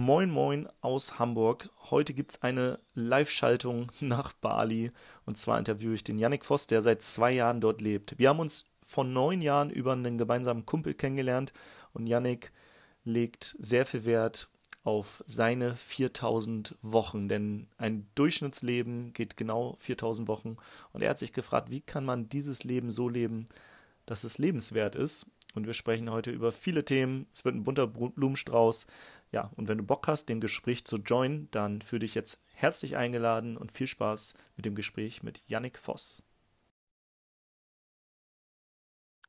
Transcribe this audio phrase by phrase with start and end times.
[0.00, 1.70] Moin Moin aus Hamburg.
[1.90, 4.92] Heute gibt es eine Live-Schaltung nach Bali.
[5.26, 8.16] Und zwar interviewe ich den Yannick Voss, der seit zwei Jahren dort lebt.
[8.16, 11.52] Wir haben uns vor neun Jahren über einen gemeinsamen Kumpel kennengelernt.
[11.94, 12.52] Und Yannick
[13.02, 14.48] legt sehr viel Wert
[14.84, 17.28] auf seine 4000 Wochen.
[17.28, 20.58] Denn ein Durchschnittsleben geht genau 4000 Wochen.
[20.92, 23.48] Und er hat sich gefragt, wie kann man dieses Leben so leben,
[24.06, 25.26] dass es lebenswert ist.
[25.54, 27.26] Und wir sprechen heute über viele Themen.
[27.32, 28.86] Es wird ein bunter Blumenstrauß.
[29.30, 32.96] Ja, und wenn du Bock hast, dem Gespräch zu joinen, dann fühle dich jetzt herzlich
[32.96, 36.24] eingeladen und viel Spaß mit dem Gespräch mit Yannick Voss.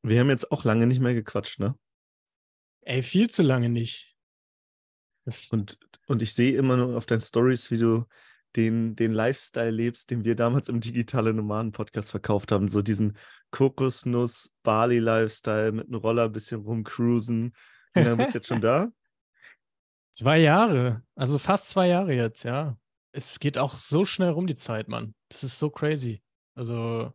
[0.01, 1.77] Wir haben jetzt auch lange nicht mehr gequatscht, ne?
[2.81, 4.15] Ey, viel zu lange nicht.
[5.51, 5.77] und,
[6.07, 8.05] und ich sehe immer nur auf deinen Stories, wie du
[8.55, 12.69] den, den Lifestyle lebst, den wir damals im Digitale Nomaden Podcast verkauft haben.
[12.69, 13.17] So diesen
[13.51, 17.53] Kokosnuss-Bali-Lifestyle mit einem Roller ein bisschen rumcruisen.
[17.93, 18.87] Wie lange bist du jetzt schon da?
[20.11, 22.77] Zwei Jahre, also fast zwei Jahre jetzt, ja.
[23.11, 25.15] Es geht auch so schnell rum, die Zeit, Mann.
[25.29, 26.21] Das ist so crazy.
[26.55, 27.13] Also,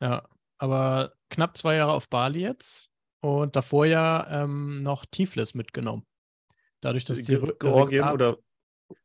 [0.00, 0.26] ja,
[0.58, 2.90] aber knapp zwei Jahre auf Bali jetzt
[3.20, 6.06] und davor ja ähm, noch Tiflis mitgenommen.
[6.80, 8.38] Dadurch, dass die Georgien oder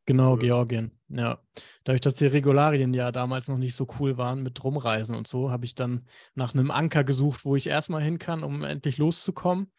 [0.05, 1.39] Genau, Georgien, ja.
[1.83, 5.51] Dadurch, dass die Regularien ja damals noch nicht so cool waren mit Rumreisen und so,
[5.51, 9.71] habe ich dann nach einem Anker gesucht, wo ich erstmal hin kann, um endlich loszukommen.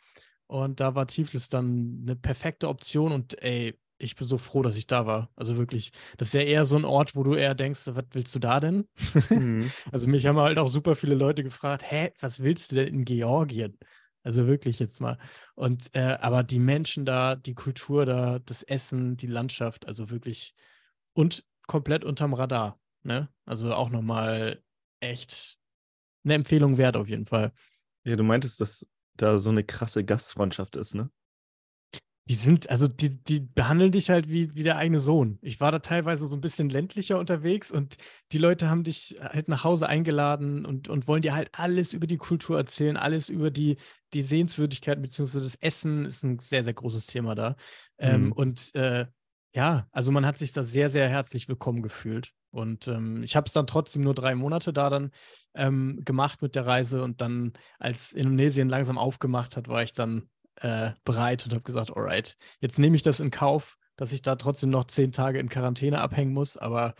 [0.50, 4.74] Und da war Tiflis dann eine perfekte Option und ey, ich bin so froh, dass
[4.74, 5.30] ich da war.
[5.36, 8.34] Also wirklich, das ist ja eher so ein Ort, wo du eher denkst, was willst
[8.34, 8.88] du da denn?
[9.28, 9.70] Mhm.
[9.92, 13.04] also mich haben halt auch super viele Leute gefragt, hä, was willst du denn in
[13.04, 13.78] Georgien?
[14.24, 15.18] Also wirklich jetzt mal.
[15.54, 20.56] Und äh, aber die Menschen da, die Kultur da, das Essen, die Landschaft, also wirklich
[21.12, 22.80] und komplett unterm Radar.
[23.04, 23.28] Ne?
[23.44, 24.60] Also auch nochmal
[24.98, 25.58] echt
[26.24, 27.52] eine Empfehlung wert auf jeden Fall.
[28.02, 28.84] Ja, du meintest, dass
[29.22, 31.10] da so eine krasse Gastfreundschaft ist, ne?
[32.28, 35.38] Die sind, also die, die behandeln dich halt wie, wie der eigene Sohn.
[35.42, 37.96] Ich war da teilweise so ein bisschen ländlicher unterwegs und
[38.30, 42.06] die Leute haben dich halt nach Hause eingeladen und, und wollen dir halt alles über
[42.06, 43.78] die Kultur erzählen, alles über die,
[44.12, 47.56] die Sehenswürdigkeiten, beziehungsweise das Essen ist ein sehr, sehr großes Thema da.
[47.98, 48.26] Ähm, mhm.
[48.26, 49.06] Ähm, und äh,
[49.52, 52.32] ja, also man hat sich da sehr, sehr herzlich willkommen gefühlt.
[52.50, 55.10] Und ähm, ich habe es dann trotzdem nur drei Monate da dann
[55.54, 57.02] ähm, gemacht mit der Reise.
[57.02, 61.96] Und dann, als Indonesien langsam aufgemacht hat, war ich dann äh, bereit und habe gesagt,
[61.96, 65.48] alright, jetzt nehme ich das in Kauf, dass ich da trotzdem noch zehn Tage in
[65.48, 66.56] Quarantäne abhängen muss.
[66.56, 66.94] Aber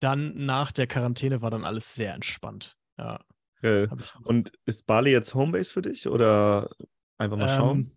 [0.00, 2.76] dann nach der Quarantäne war dann alles sehr entspannt.
[2.98, 3.20] Ja.
[3.58, 3.88] Okay.
[4.22, 6.70] Und ist Bali jetzt Homebase für dich oder
[7.18, 7.78] einfach mal schauen?
[7.78, 7.96] Ähm,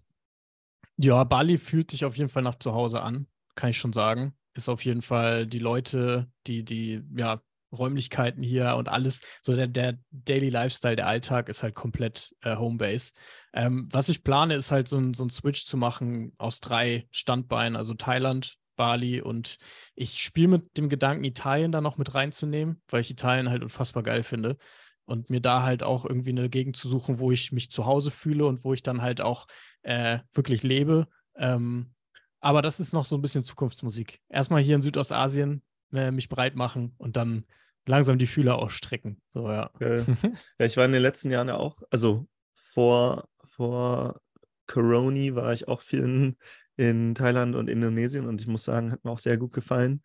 [0.98, 4.36] ja, Bali fühlt sich auf jeden Fall nach zu Hause an, kann ich schon sagen
[4.54, 7.42] ist auf jeden Fall die Leute, die, die, ja,
[7.74, 12.58] Räumlichkeiten hier und alles, so der, der Daily Lifestyle, der Alltag ist halt komplett äh,
[12.58, 13.14] Homebase.
[13.54, 17.08] Ähm, was ich plane, ist halt so ein, so ein Switch zu machen aus drei
[17.12, 19.58] Standbeinen, also Thailand, Bali und
[19.96, 24.04] ich spiele mit dem Gedanken, Italien da noch mit reinzunehmen, weil ich Italien halt unfassbar
[24.04, 24.58] geil finde
[25.06, 28.12] und mir da halt auch irgendwie eine Gegend zu suchen, wo ich mich zu Hause
[28.12, 29.48] fühle und wo ich dann halt auch
[29.84, 31.08] äh, wirklich lebe.
[31.38, 31.94] Ähm,
[32.42, 34.20] aber das ist noch so ein bisschen Zukunftsmusik.
[34.28, 35.62] Erstmal hier in Südostasien
[35.94, 37.46] äh, mich breit machen und dann
[37.86, 39.22] langsam die Fühler ausstrecken.
[39.30, 39.72] So, ja.
[39.80, 40.66] ja.
[40.66, 44.22] ich war in den letzten Jahren ja auch, also vor, vor
[44.68, 46.38] Corona war ich auch viel in,
[46.78, 50.04] in Thailand und Indonesien und ich muss sagen, hat mir auch sehr gut gefallen.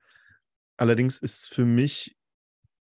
[0.76, 2.16] Allerdings ist für mich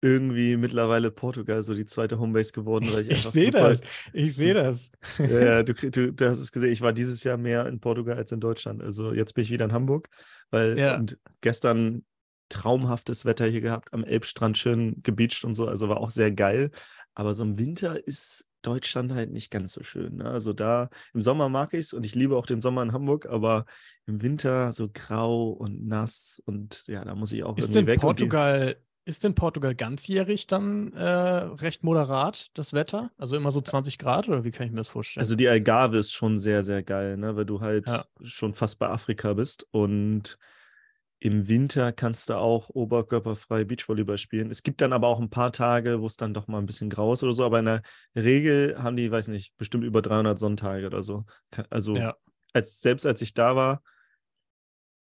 [0.01, 3.09] irgendwie mittlerweile Portugal so die zweite Homebase geworden, weil ich.
[3.11, 3.81] Ich sehe das.
[4.13, 4.89] Ich sehe das.
[5.19, 6.71] Ja, du, du, du, hast es gesehen.
[6.71, 8.81] Ich war dieses Jahr mehr in Portugal als in Deutschland.
[8.81, 10.09] Also jetzt bin ich wieder in Hamburg,
[10.49, 10.97] weil ja.
[10.97, 12.03] und gestern
[12.49, 15.67] traumhaftes Wetter hier gehabt, am Elbstrand schön gebeacht und so.
[15.67, 16.71] Also war auch sehr geil.
[17.13, 20.17] Aber so im Winter ist Deutschland halt nicht ganz so schön.
[20.17, 20.25] Ne?
[20.25, 23.25] Also da im Sommer mag ich es und ich liebe auch den Sommer in Hamburg,
[23.25, 23.65] aber
[24.05, 28.01] im Winter so grau und nass und ja, da muss ich auch ist irgendwie weg.
[28.01, 33.11] Portugal ist in Portugal ganzjährig dann äh, recht moderat, das Wetter?
[33.17, 35.21] Also immer so 20 Grad oder wie kann ich mir das vorstellen?
[35.21, 37.35] Also die Algarve ist schon sehr, sehr geil, ne?
[37.35, 38.05] weil du halt ja.
[38.23, 39.67] schon fast bei Afrika bist.
[39.71, 40.37] Und
[41.19, 44.51] im Winter kannst du auch oberkörperfrei Beachvolleyball spielen.
[44.51, 46.89] Es gibt dann aber auch ein paar Tage, wo es dann doch mal ein bisschen
[46.89, 47.43] grau ist oder so.
[47.43, 47.81] Aber in der
[48.15, 51.25] Regel haben die, weiß nicht, bestimmt über 300 Sonntage oder so.
[51.69, 52.15] Also ja.
[52.53, 53.81] als, selbst als ich da war,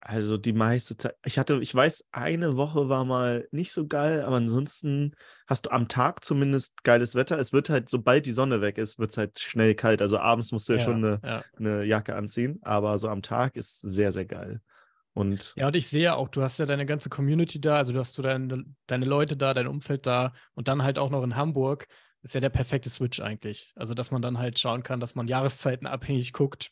[0.05, 1.15] also die meiste Zeit.
[1.25, 5.15] Ich hatte, ich weiß, eine Woche war mal nicht so geil, aber ansonsten
[5.47, 7.39] hast du am Tag zumindest geiles Wetter.
[7.39, 10.01] Es wird halt, sobald die Sonne weg ist, wird es halt schnell kalt.
[10.01, 11.43] Also abends musst du ja, ja schon eine, ja.
[11.57, 14.59] eine Jacke anziehen, aber so am Tag ist sehr, sehr geil.
[15.13, 17.99] Und ja, und ich sehe auch, du hast ja deine ganze Community da, also du
[17.99, 21.35] hast du deine, deine Leute da, dein Umfeld da und dann halt auch noch in
[21.35, 21.87] Hamburg.
[22.23, 23.73] Ist ja der perfekte Switch eigentlich.
[23.75, 26.71] Also, dass man dann halt schauen kann, dass man Jahreszeiten abhängig guckt,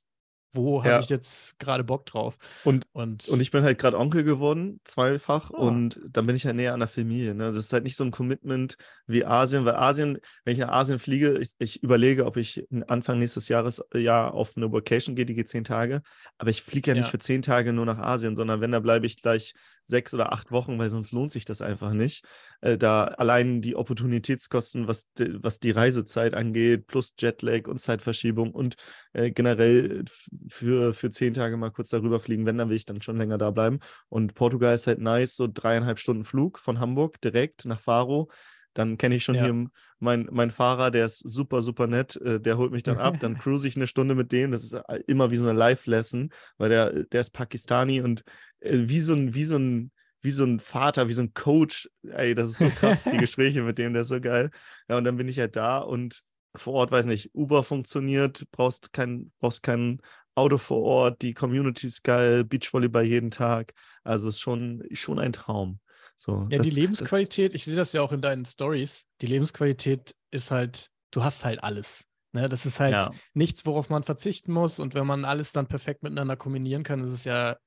[0.54, 1.00] wo habe ja.
[1.00, 2.38] ich jetzt gerade Bock drauf?
[2.64, 5.68] Und, und, und ich bin halt gerade Onkel geworden, zweifach, oh.
[5.68, 7.34] und dann bin ich ja näher an der Familie.
[7.34, 7.46] Ne?
[7.46, 8.78] Das ist halt nicht so ein Commitment
[9.08, 13.20] wie Asien, weil Asien, wenn ich nach Asien fliege, ich, ich überlege, ob ich Anfang
[13.20, 16.02] nächstes Jahres äh, ja auf eine Vacation gehe, die geht zehn Tage,
[16.38, 17.12] aber ich fliege ja nicht ja.
[17.12, 19.54] für zehn Tage nur nach Asien, sondern wenn, da bleibe ich gleich
[19.84, 22.26] sechs oder acht Wochen, weil sonst lohnt sich das einfach nicht.
[22.62, 28.76] Äh, da allein die Opportunitätskosten, was, was die Reisezeit angeht, plus Jetlag und Zeitverschiebung und
[29.14, 30.04] äh, generell
[30.48, 33.38] für, für zehn Tage mal kurz darüber fliegen, wenn, dann will ich dann schon länger
[33.38, 33.80] da bleiben.
[34.10, 38.30] Und Portugal ist halt nice, so dreieinhalb Stunden Flug von Hamburg direkt nach Faro.
[38.74, 39.44] Dann kenne ich schon ja.
[39.44, 39.68] hier
[40.00, 42.16] meinen mein Fahrer, der ist super, super nett.
[42.18, 43.18] Äh, der holt mich dann ab.
[43.20, 44.52] Dann cruise ich eine Stunde mit dem.
[44.52, 48.24] Das ist äh, immer wie so eine Live-Lesson, weil der, der ist Pakistani und
[48.62, 49.92] äh, wie so ein, wie so ein,
[50.22, 51.90] wie so ein Vater, wie so ein Coach.
[52.04, 54.52] Ey, das ist so krass, die Gespräche mit dem, der ist so geil.
[54.88, 56.24] Ja, und dann bin ich halt da und
[56.56, 60.02] vor Ort, weiß nicht, Uber funktioniert, brauchst kein, brauchst kein
[60.36, 63.74] Auto vor Ort, die Community ist geil, Beachvolleyball jeden Tag.
[64.04, 65.80] Also ist schon, schon ein Traum.
[66.16, 70.16] So, ja, das, die Lebensqualität, ich sehe das ja auch in deinen Stories, die Lebensqualität
[70.30, 72.06] ist halt, du hast halt alles.
[72.32, 72.48] Ne?
[72.48, 73.12] Das ist halt ja.
[73.34, 74.80] nichts, worauf man verzichten muss.
[74.80, 77.58] Und wenn man alles dann perfekt miteinander kombinieren kann, ist es ja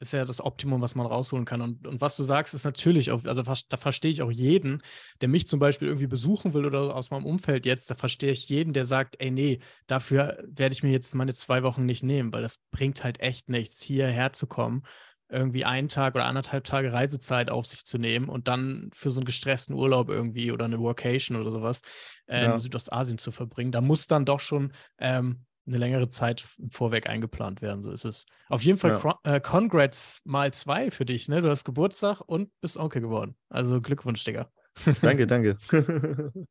[0.00, 1.60] ist ja das Optimum, was man rausholen kann.
[1.60, 4.82] Und, und was du sagst, ist natürlich auch, also da verstehe ich auch jeden,
[5.20, 8.48] der mich zum Beispiel irgendwie besuchen will oder aus meinem Umfeld jetzt, da verstehe ich
[8.48, 12.32] jeden, der sagt, ey, nee, dafür werde ich mir jetzt meine zwei Wochen nicht nehmen,
[12.32, 14.82] weil das bringt halt echt nichts, hierher zu kommen,
[15.30, 19.20] irgendwie einen Tag oder anderthalb Tage Reisezeit auf sich zu nehmen und dann für so
[19.20, 21.82] einen gestressten Urlaub irgendwie oder eine Workation oder sowas
[22.26, 22.54] äh, ja.
[22.54, 23.72] in Südostasien zu verbringen.
[23.72, 27.82] Da muss dann doch schon ähm, eine längere Zeit vorweg eingeplant werden.
[27.82, 28.26] So ist es.
[28.48, 29.34] Auf jeden Fall ja.
[29.34, 31.28] äh, Congrats mal zwei für dich.
[31.28, 31.42] Ne?
[31.42, 33.36] Du hast Geburtstag und bist Onkel geworden.
[33.48, 34.50] Also Glückwunsch, Digga.
[35.02, 35.58] Danke, danke.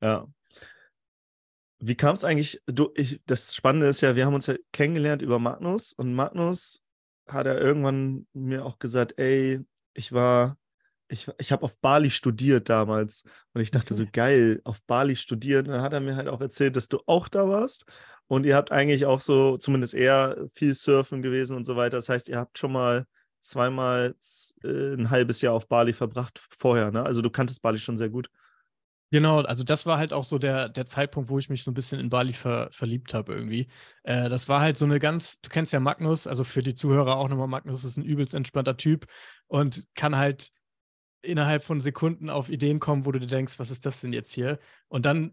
[0.00, 0.26] ja.
[1.80, 2.62] Wie kam es eigentlich?
[2.66, 6.80] Du, ich, das Spannende ist ja, wir haben uns ja kennengelernt über Magnus und Magnus
[7.26, 9.60] hat er irgendwann mir auch gesagt, ey,
[9.94, 10.56] ich war
[11.12, 15.68] ich, ich habe auf Bali studiert damals und ich dachte so, geil, auf Bali studiert.
[15.68, 17.84] Und dann hat er mir halt auch erzählt, dass du auch da warst
[18.28, 21.98] und ihr habt eigentlich auch so, zumindest eher viel Surfen gewesen und so weiter.
[21.98, 23.06] Das heißt, ihr habt schon mal
[23.42, 24.14] zweimal
[24.64, 27.02] äh, ein halbes Jahr auf Bali verbracht vorher, ne?
[27.04, 28.30] Also du kanntest Bali schon sehr gut.
[29.10, 31.74] Genau, also das war halt auch so der, der Zeitpunkt, wo ich mich so ein
[31.74, 33.68] bisschen in Bali ver, verliebt habe irgendwie.
[34.04, 37.16] Äh, das war halt so eine ganz, du kennst ja Magnus, also für die Zuhörer
[37.16, 39.04] auch nochmal, Magnus ist ein übelst entspannter Typ
[39.48, 40.50] und kann halt
[41.22, 44.32] innerhalb von Sekunden auf Ideen kommen, wo du dir denkst, was ist das denn jetzt
[44.32, 44.58] hier?
[44.88, 45.32] Und dann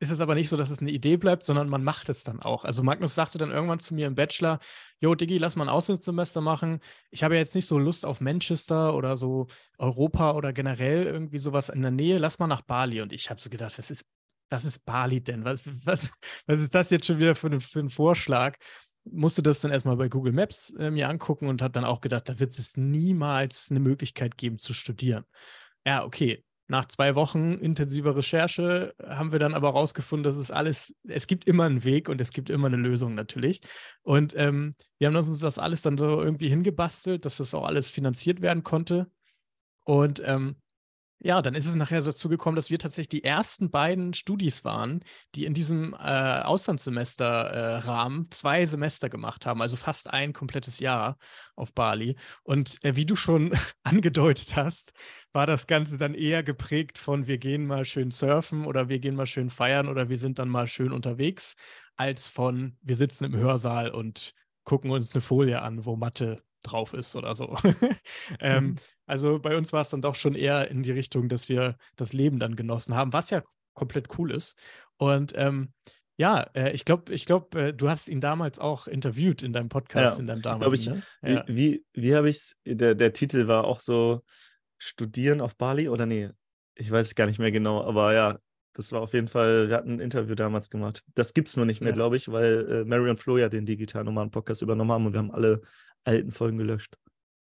[0.00, 2.40] ist es aber nicht so, dass es eine Idee bleibt, sondern man macht es dann
[2.40, 2.64] auch.
[2.64, 4.58] Also Magnus sagte dann irgendwann zu mir im Bachelor,
[4.98, 6.80] Jo, Diggi, lass mal ein Auslandssemester machen.
[7.10, 9.46] Ich habe jetzt nicht so Lust auf Manchester oder so
[9.76, 12.18] Europa oder generell irgendwie sowas in der Nähe.
[12.18, 13.02] Lass mal nach Bali.
[13.02, 14.06] Und ich habe so gedacht, was ist,
[14.48, 15.44] was ist Bali denn?
[15.44, 16.10] Was, was,
[16.46, 18.56] was ist das jetzt schon wieder für, für ein Vorschlag?
[19.04, 22.28] Musste das dann erstmal bei Google Maps äh, mir angucken und hat dann auch gedacht,
[22.28, 25.24] da wird es niemals eine Möglichkeit geben zu studieren.
[25.86, 30.94] Ja, okay, nach zwei Wochen intensiver Recherche haben wir dann aber rausgefunden, dass es alles,
[31.08, 33.60] es gibt immer einen Weg und es gibt immer eine Lösung natürlich.
[34.02, 37.90] Und ähm, wir haben uns das alles dann so irgendwie hingebastelt, dass das auch alles
[37.90, 39.10] finanziert werden konnte.
[39.84, 40.56] Und ähm,
[41.22, 45.04] ja, dann ist es nachher dazu gekommen, dass wir tatsächlich die ersten beiden Studis waren,
[45.34, 51.18] die in diesem äh, Auslandssemester-Rahmen äh, zwei Semester gemacht haben, also fast ein komplettes Jahr
[51.56, 52.16] auf Bali.
[52.42, 53.52] Und äh, wie du schon
[53.82, 54.92] angedeutet hast,
[55.32, 59.14] war das Ganze dann eher geprägt von wir gehen mal schön surfen oder wir gehen
[59.14, 61.54] mal schön feiern oder wir sind dann mal schön unterwegs,
[61.96, 64.32] als von wir sitzen im Hörsaal und
[64.64, 67.56] gucken uns eine Folie an, wo Mathe drauf ist oder so.
[68.40, 68.76] ähm, mhm.
[69.10, 72.12] Also bei uns war es dann doch schon eher in die Richtung, dass wir das
[72.12, 73.42] Leben dann genossen haben, was ja
[73.74, 74.56] komplett cool ist.
[74.98, 75.72] Und ähm,
[76.16, 79.68] ja, äh, ich glaube, ich glaub, äh, du hast ihn damals auch interviewt in deinem
[79.68, 80.74] Podcast, ja, in deinem damaligen.
[80.74, 80.88] Ich,
[81.22, 81.44] ne?
[81.48, 84.22] Wie, wie, wie habe ich es, der, der Titel war auch so
[84.78, 86.30] Studieren auf Bali oder nee?
[86.76, 88.38] Ich weiß es gar nicht mehr genau, aber ja,
[88.74, 91.02] das war auf jeden Fall, wir hatten ein Interview damals gemacht.
[91.16, 91.96] Das gibt es nur nicht mehr, ja.
[91.96, 95.14] glaube ich, weil äh, Mary und Flo ja den digitalen normalen Podcast übernommen haben und
[95.14, 95.62] wir haben alle
[96.04, 96.96] alten Folgen gelöscht.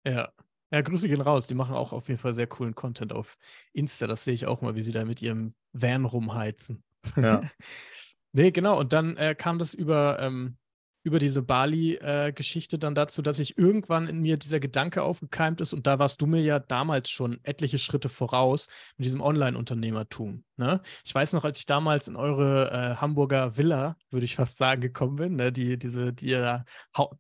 [0.07, 0.33] Ja.
[0.71, 1.47] Ja, Grüße gehen raus.
[1.47, 3.37] Die machen auch auf jeden Fall sehr coolen Content auf
[3.73, 4.07] Insta.
[4.07, 6.83] Das sehe ich auch mal, wie sie da mit ihrem Van rumheizen.
[7.17, 7.43] Ja.
[8.33, 8.79] nee, genau.
[8.79, 10.57] Und dann äh, kam das über ähm,
[11.03, 15.73] über diese Bali-Geschichte äh, dann dazu, dass ich irgendwann in mir dieser Gedanke aufgekeimt ist
[15.73, 20.45] und da warst du mir ja damals schon etliche Schritte voraus mit diesem Online-Unternehmertum.
[20.57, 20.83] Ne?
[21.05, 24.81] Ich weiß noch, als ich damals in eure äh, Hamburger Villa, würde ich fast sagen,
[24.81, 25.53] gekommen bin, ne?
[25.53, 26.65] die, diese, die ihr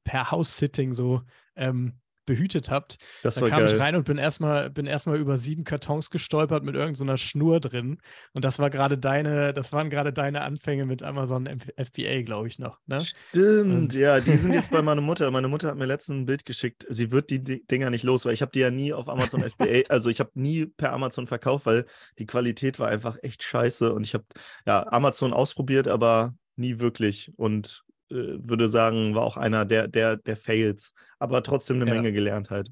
[0.04, 1.23] per House-Sitting so
[1.57, 1.99] ähm,
[2.30, 2.96] behütet habt.
[3.22, 3.75] Das da war kam geil.
[3.75, 7.99] ich rein und bin erstmal bin erstmal über sieben Kartons gestolpert mit irgendeiner Schnur drin.
[8.32, 11.46] Und das war gerade deine, das waren gerade deine Anfänge mit Amazon
[11.76, 12.78] FBA, glaube ich noch.
[12.87, 13.00] Ne?
[13.00, 15.30] Stimmt, Und- ja, die sind jetzt bei meiner Mutter.
[15.30, 16.87] Meine Mutter hat mir letztens ein Bild geschickt.
[16.88, 19.42] Sie wird die Di- Dinger nicht los, weil ich habe die ja nie auf Amazon
[19.42, 21.84] FBA, also ich habe nie per Amazon verkauft, weil
[22.18, 24.25] die Qualität war einfach echt scheiße und ich habe
[24.66, 30.37] ja Amazon ausprobiert, aber nie wirklich und würde sagen, war auch einer der, der, der
[30.37, 31.95] Fails, aber trotzdem eine Ja.
[31.95, 32.71] Menge gelernt halt.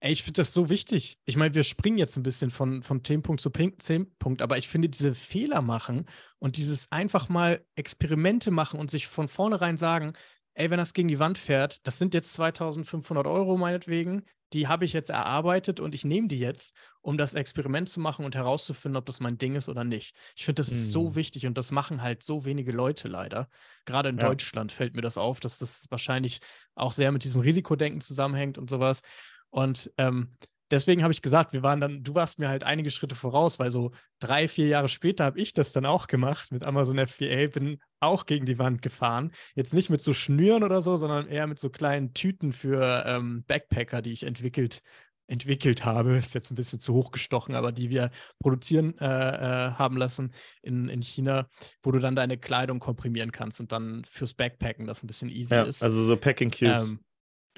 [0.00, 1.18] Ey, ich finde das so wichtig.
[1.24, 4.68] Ich meine, wir springen jetzt ein bisschen von, von Themenpunkt zu Pin- Themenpunkt, aber ich
[4.68, 6.06] finde, diese Fehler machen
[6.38, 10.12] und dieses einfach mal Experimente machen und sich von vornherein sagen,
[10.52, 14.84] ey, wenn das gegen die Wand fährt, das sind jetzt 2500 Euro meinetwegen, die habe
[14.86, 18.96] ich jetzt erarbeitet und ich nehme die jetzt, um das Experiment zu machen und herauszufinden,
[18.96, 20.16] ob das mein Ding ist oder nicht.
[20.36, 21.16] Ich finde, das ist so Hm.
[21.16, 23.48] wichtig und das machen halt so wenige Leute leider.
[23.84, 24.20] Gerade in Ja.
[24.20, 26.40] Deutschland fällt mir das auf, dass das wahrscheinlich
[26.74, 29.02] auch sehr mit diesem Risikodenken zusammenhängt und sowas.
[29.50, 30.36] Und ähm,
[30.74, 33.70] deswegen habe ich gesagt, wir waren dann, du warst mir halt einige Schritte voraus, weil
[33.70, 37.80] so drei, vier Jahre später habe ich das dann auch gemacht mit Amazon FBA, bin
[38.00, 39.32] auch gegen die Wand gefahren.
[39.54, 43.44] Jetzt nicht mit so Schnüren oder so, sondern eher mit so kleinen Tüten für ähm,
[43.46, 44.82] Backpacker, die ich entwickelt
[45.26, 49.70] entwickelt habe, ist jetzt ein bisschen zu hoch gestochen, aber die wir produzieren äh, äh,
[49.72, 51.48] haben lassen in, in China,
[51.82, 55.54] wo du dann deine Kleidung komprimieren kannst und dann fürs Backpacken das ein bisschen easy
[55.54, 55.82] Ja, ist.
[55.82, 56.90] also so Packing Cubes.
[56.90, 57.00] Ähm,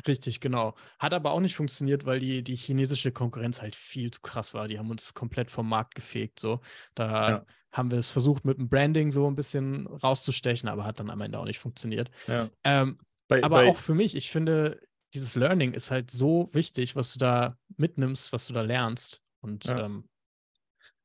[0.06, 0.74] richtig, genau.
[0.98, 4.68] Hat aber auch nicht funktioniert, weil die, die chinesische Konkurrenz halt viel zu krass war.
[4.68, 6.40] Die haben uns komplett vom Markt gefegt.
[6.40, 6.60] So.
[6.94, 7.44] Da Ja.
[7.72, 11.20] haben wir es versucht, mit dem Branding so ein bisschen rauszustechen, aber hat dann am
[11.20, 12.10] Ende auch nicht funktioniert.
[12.28, 12.48] ja.
[12.64, 12.96] Ähm,
[13.28, 14.80] Bei, aber bei, auch für mich, ich finde,
[15.14, 19.22] dieses Learning ist halt so wichtig, was du da mitnimmst, was du da lernst.
[19.40, 19.84] Und Ja.
[19.86, 20.08] ähm,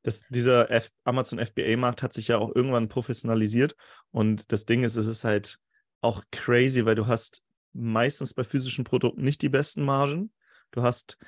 [0.02, 3.76] das, dieser F Amazon FBA-Markt hat sich ja auch irgendwann professionalisiert.
[4.10, 5.58] Und das Ding ist, es ist halt
[6.00, 10.32] auch crazy, weil du hast meistens bei physischen Produkten nicht die besten Margen.
[10.70, 11.18] Du hast,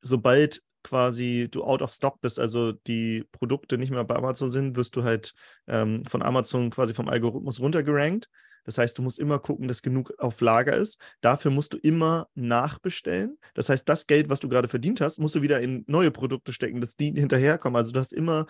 [0.00, 4.76] sobald quasi du out of stock bist, also die Produkte nicht mehr bei Amazon sind,
[4.76, 5.34] wirst du halt
[5.66, 8.28] ähm, von Amazon quasi vom Algorithmus runtergerankt.
[8.64, 11.00] Das heißt, du musst immer gucken, dass genug auf Lager ist.
[11.20, 13.38] Dafür musst du immer nachbestellen.
[13.54, 16.52] Das heißt, das Geld, was du gerade verdient hast, musst du wieder in neue Produkte
[16.52, 17.76] stecken, dass die hinterherkommen.
[17.76, 18.46] Also du hast immer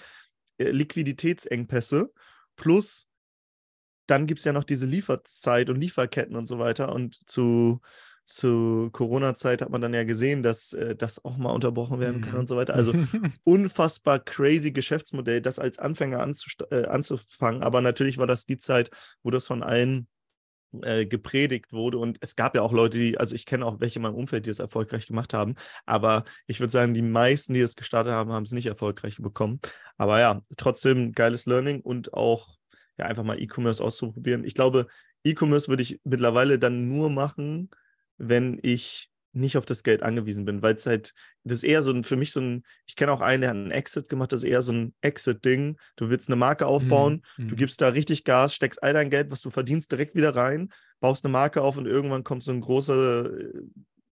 [0.59, 2.13] äh, Liquiditätsengpässe.
[2.57, 3.09] Plus,
[4.07, 6.93] dann gibt es ja noch diese Lieferzeit und Lieferketten und so weiter.
[6.95, 7.81] Und zu,
[8.25, 12.35] zu Corona-Zeit hat man dann ja gesehen, dass äh, das auch mal unterbrochen werden kann
[12.35, 12.41] Mhm.
[12.41, 12.75] und so weiter.
[12.75, 12.93] Also
[13.45, 16.27] unfassbar crazy Geschäftsmodell, das als Anfänger
[16.71, 17.63] äh, anzufangen.
[17.63, 18.91] Aber natürlich war das die Zeit,
[19.23, 20.07] wo das von allen
[20.83, 21.99] äh, gepredigt wurde.
[21.99, 24.47] Und es gab ja auch Leute, die, also ich kenne auch welche in meinem Umfeld,
[24.47, 25.55] die es erfolgreich gemacht haben.
[25.87, 29.61] Aber ich würde sagen, die meisten, die es gestartet haben, haben es nicht erfolgreich bekommen.
[29.99, 32.57] Aber ja, trotzdem geiles Learning und auch
[32.99, 34.45] ja, einfach mal E-Commerce auszuprobieren.
[34.45, 34.87] Ich glaube,
[35.25, 37.71] E-Commerce würde ich mittlerweile dann nur machen,
[38.19, 41.93] wenn ich nicht auf das Geld angewiesen bin, weil es halt, das ist eher so
[41.93, 44.45] ein, für mich so ein, ich kenne auch einen, der hat einen Exit gemacht, das
[44.45, 45.77] ist eher so ein Exit-Ding.
[45.97, 47.49] Du willst eine Marke aufbauen, Mhm.
[47.49, 50.73] du gibst da richtig Gas, steckst all dein Geld, was du verdienst, direkt wieder rein,
[51.01, 53.29] baust eine Marke auf und irgendwann kommt so ein großer,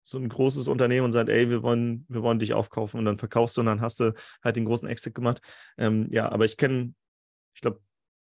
[0.02, 3.18] so ein großes Unternehmen und sagt, ey, wir wollen, wir wollen dich aufkaufen und dann
[3.18, 4.12] verkaufst du und dann hast du
[4.45, 5.40] halt den großen Exit gemacht.
[5.78, 6.95] Ähm, ja, aber ich kenne,
[7.54, 7.80] ich glaube,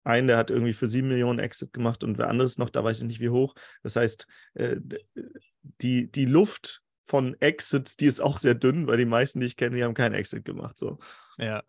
[0.05, 2.99] einen, der hat irgendwie für sieben Millionen Exit gemacht und wer anderes noch, da weiß
[2.99, 3.55] ich nicht wie hoch.
[3.83, 5.05] Das heißt, äh, d-
[5.81, 9.57] die, die Luft von Exits, die ist auch sehr dünn, weil die meisten, die ich
[9.57, 10.79] kenne, die haben keinen Exit gemacht.
[10.79, 10.99] So.
[11.39, 11.63] Ja.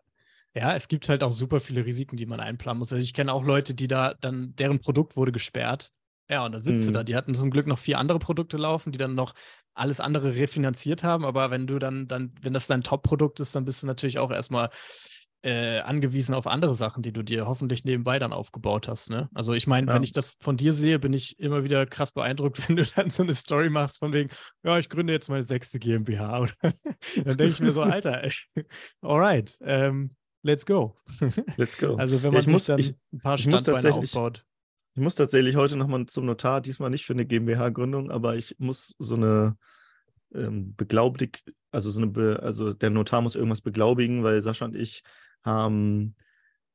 [0.54, 2.92] Ja, es gibt halt auch super viele Risiken, die man einplanen muss.
[2.92, 5.92] Also ich kenne auch Leute, die da dann, deren Produkt wurde gesperrt.
[6.30, 6.94] Ja, und dann sitzt du Mhm.
[6.94, 7.04] da.
[7.04, 9.34] Die hatten zum Glück noch vier andere Produkte laufen, die dann noch
[9.74, 11.24] alles andere refinanziert haben.
[11.24, 14.32] Aber wenn du dann, dann, wenn das dein Top-Produkt ist, dann bist du natürlich auch
[14.32, 14.70] erstmal
[15.44, 19.10] äh, angewiesen auf andere Sachen, die du dir hoffentlich nebenbei dann aufgebaut hast.
[19.10, 19.30] Ne?
[19.34, 19.94] Also ich meine, Ja.
[19.96, 23.10] wenn ich das von dir sehe, bin ich immer wieder krass beeindruckt, wenn du dann
[23.10, 24.30] so eine Story machst von wegen,
[24.64, 26.48] ja, ich gründe jetzt meine sechste GmbH.
[26.62, 28.32] Dann denke ich mir so, Alter, ey,
[29.02, 30.96] alright, ähm, let's go.
[31.58, 31.96] Let's go.
[31.96, 34.46] Also wenn Ja, man ich sich muss- dann ich- ein paar Standbeine aufbaut.
[34.94, 38.94] Ich muss tatsächlich heute nochmal zum Notar, diesmal nicht für eine GmbH-Gründung, aber ich muss
[39.00, 39.56] so eine
[40.36, 44.76] ähm, beglaubigt, also so eine, Be also der Notar muss irgendwas beglaubigen, weil Sascha und
[44.76, 45.02] ich
[45.44, 46.16] haben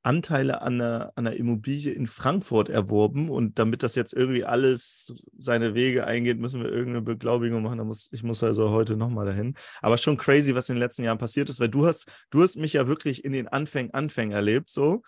[0.07, 5.27] Anteile an einer, an einer Immobilie in Frankfurt erworben und damit das jetzt irgendwie alles
[5.37, 7.79] seine Wege eingeht, müssen wir irgendeine Beglaubigung machen.
[7.79, 9.55] Da muss, ich muss also heute nochmal dahin.
[9.83, 12.57] Aber schon crazy, was in den letzten Jahren passiert ist, weil du hast, du hast
[12.57, 15.03] mich ja wirklich in den Anfängen, Anfängen erlebt, so.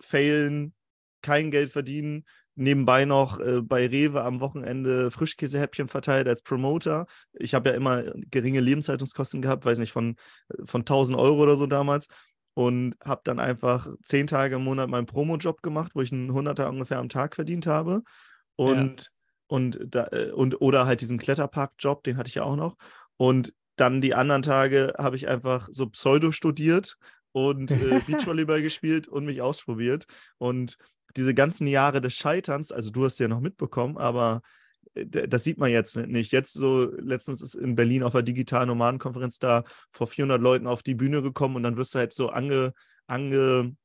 [0.00, 0.74] Failen,
[1.22, 2.26] kein Geld verdienen,
[2.56, 7.06] nebenbei noch äh, bei Rewe am Wochenende Frischkäsehäppchen verteilt als Promoter.
[7.32, 10.16] Ich habe ja immer geringe Lebenshaltungskosten gehabt, weiß nicht, von,
[10.66, 12.08] von 1000 Euro oder so damals.
[12.56, 16.70] Und habe dann einfach zehn Tage im Monat meinen Promo-Job gemacht, wo ich einen Hunderter
[16.70, 18.02] ungefähr am Tag verdient habe.
[18.56, 19.12] Und,
[19.46, 22.76] und, da, äh, und oder halt diesen Kletterpark-Job, den hatte ich ja auch noch.
[23.18, 26.96] Und dann die anderen Tage habe ich einfach so Pseudo studiert
[27.32, 30.06] und äh, Beachvolleyball gespielt und mich ausprobiert.
[30.38, 30.78] Und
[31.14, 34.40] diese ganzen Jahre des Scheiterns, also du hast ja noch mitbekommen, aber
[34.94, 36.32] das sieht man jetzt nicht.
[36.32, 40.82] Jetzt so, letztens ist in Berlin auf der digitalen Nomadenkonferenz da vor 400 Leuten auf
[40.82, 42.72] die Bühne gekommen und dann wirst du halt so ange,
[43.06, 43.76] ange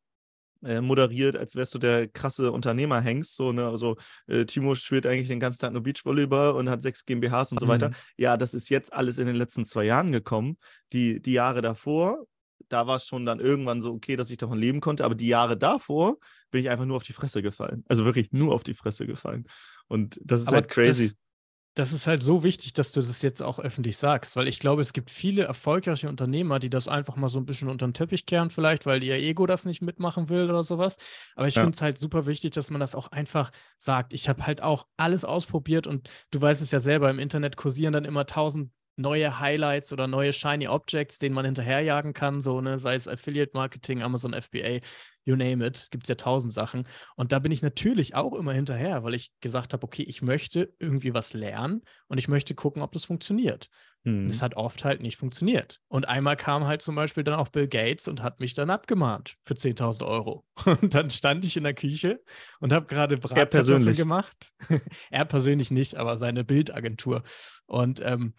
[0.63, 3.35] äh, moderiert, als wärst du der krasse Unternehmer-Hengst.
[3.35, 3.67] So, ne?
[3.67, 7.59] Also äh, Timo spielt eigentlich den ganzen Tag nur Beachvolleyball und hat sechs GmbHs und
[7.59, 7.69] so mhm.
[7.69, 7.91] weiter.
[8.17, 10.57] Ja, das ist jetzt alles in den letzten zwei Jahren gekommen.
[10.93, 12.25] Die, die Jahre davor,
[12.69, 15.05] da war es schon dann irgendwann so okay, dass ich davon leben konnte.
[15.05, 16.17] Aber die Jahre davor
[16.49, 17.83] bin ich einfach nur auf die Fresse gefallen.
[17.87, 19.45] Also wirklich nur auf die Fresse gefallen.
[19.87, 21.07] Und das ist aber halt crazy.
[21.07, 21.15] Das,
[21.73, 24.81] das ist halt so wichtig, dass du das jetzt auch öffentlich sagst, weil ich glaube,
[24.81, 28.25] es gibt viele erfolgreiche Unternehmer, die das einfach mal so ein bisschen unter den Teppich
[28.25, 30.97] kehren, vielleicht, weil ihr Ego das nicht mitmachen will oder sowas.
[31.35, 31.61] Aber ich ja.
[31.61, 34.11] finde es halt super wichtig, dass man das auch einfach sagt.
[34.11, 37.93] Ich habe halt auch alles ausprobiert und du weißt es ja selber, im Internet kursieren
[37.93, 42.77] dann immer tausend neue Highlights oder neue Shiny Objects, denen man hinterherjagen kann, so, ne,
[42.77, 44.79] sei es Affiliate Marketing, Amazon FBA,
[45.25, 46.87] you name it, gibt es ja tausend Sachen.
[47.15, 50.73] Und da bin ich natürlich auch immer hinterher, weil ich gesagt habe, okay, ich möchte
[50.79, 53.69] irgendwie was lernen und ich möchte gucken, ob das funktioniert.
[54.03, 55.79] Das hat oft halt nicht funktioniert.
[55.87, 59.35] Und einmal kam halt zum Beispiel dann auch Bill Gates und hat mich dann abgemahnt
[59.45, 60.43] für 10.000 Euro.
[60.81, 62.19] Und dann stand ich in der Küche
[62.59, 64.53] und habe gerade Bratkartoffeln gemacht.
[65.11, 67.21] er persönlich nicht, aber seine Bildagentur.
[67.67, 68.33] Und ähm,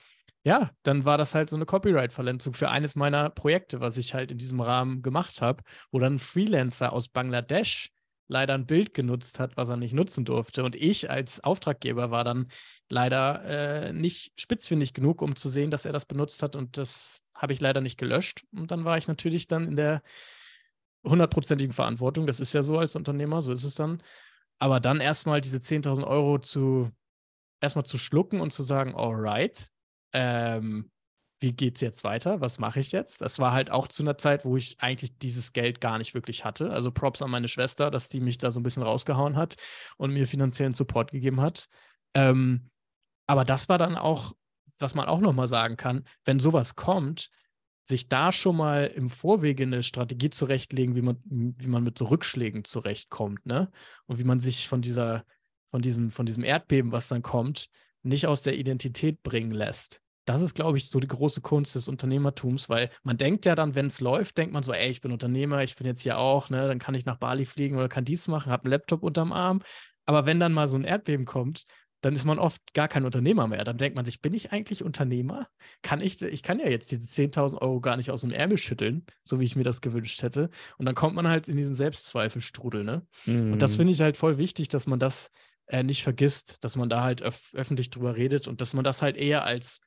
[0.45, 4.33] ja, dann war das halt so eine Copyright-Verletzung für eines meiner Projekte, was ich halt
[4.33, 7.91] in diesem Rahmen gemacht habe, wo dann ein Freelancer aus Bangladesch
[8.29, 10.65] leider ein Bild genutzt hat, was er nicht nutzen durfte.
[10.65, 12.49] Und ich als Auftraggeber war dann
[12.89, 16.57] leider äh, nicht spitzfindig genug, um zu sehen, dass er das benutzt hat.
[16.57, 18.45] Und das habe ich leider nicht gelöscht.
[18.53, 20.03] Und dann war ich natürlich dann in der
[21.05, 22.27] hundertprozentigen Verantwortung.
[22.27, 24.03] Das ist ja so als Unternehmer, so ist es dann.
[24.59, 26.91] Aber dann erstmal diese 10.000 Euro zu
[27.61, 29.72] erstmal zu schlucken und zu sagen, alright,
[30.13, 30.91] ähm,
[31.43, 32.41] wie geht es jetzt weiter?
[32.41, 33.21] Was mache ich jetzt?
[33.21, 36.45] Das war halt auch zu einer Zeit, wo ich eigentlich dieses Geld gar nicht wirklich
[36.45, 36.71] hatte.
[36.71, 39.57] Also Props an meine Schwester, dass die mich da so ein bisschen rausgehauen hat
[39.97, 41.69] und mir finanziellen Support gegeben hat.
[42.15, 42.71] Ähm,
[43.27, 44.33] aber das war dann auch,
[44.79, 47.29] was man auch nochmal sagen kann, wenn sowas kommt,
[47.85, 52.05] sich da schon mal im Vorwege eine Strategie zurechtlegen, wie man, wie man mit so
[52.07, 53.71] Rückschlägen zurechtkommt, ne?
[54.07, 55.25] Und wie man sich von dieser,
[55.73, 57.69] von diesem, von diesem Erdbeben, was dann kommt,
[58.03, 60.02] nicht aus der Identität bringen lässt.
[60.25, 63.75] Das ist, glaube ich, so die große Kunst des Unternehmertums, weil man denkt ja dann,
[63.75, 66.49] wenn es läuft, denkt man so, ey, ich bin Unternehmer, ich bin jetzt hier auch,
[66.49, 69.33] ne, dann kann ich nach Bali fliegen oder kann dies machen, habe einen Laptop unterm
[69.33, 69.61] Arm.
[70.07, 71.65] Aber wenn dann mal so ein Erdbeben kommt,
[72.03, 73.63] dann ist man oft gar kein Unternehmer mehr.
[73.63, 75.49] Dann denkt man sich, bin ich eigentlich Unternehmer?
[75.83, 79.07] Kann ich, ich kann ja jetzt diese 10.000 Euro gar nicht aus dem Ärmel schütteln,
[79.23, 80.51] so wie ich mir das gewünscht hätte.
[80.79, 83.07] Und dann kommt man halt in diesen Selbstzweifelstrudel, ne?
[83.25, 83.53] Mhm.
[83.53, 83.77] Und das mhm.
[83.79, 85.31] finde ich halt voll wichtig, dass man das
[85.67, 89.01] äh, nicht vergisst, dass man da halt öf öffentlich drüber redet und dass man das
[89.01, 89.81] halt eher als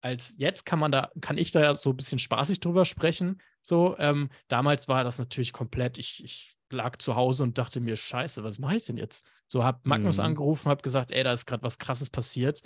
[0.00, 3.40] als jetzt kann man da, kann ich da so ein bisschen spaßig drüber sprechen.
[3.62, 7.96] So, ähm, damals war das natürlich komplett, ich, ich lag zu Hause und dachte mir,
[7.96, 9.26] scheiße, was mache ich denn jetzt?
[9.46, 10.24] So, hab Magnus mhm.
[10.24, 12.60] angerufen, hab gesagt, ey, da ist gerade was krasses passiert.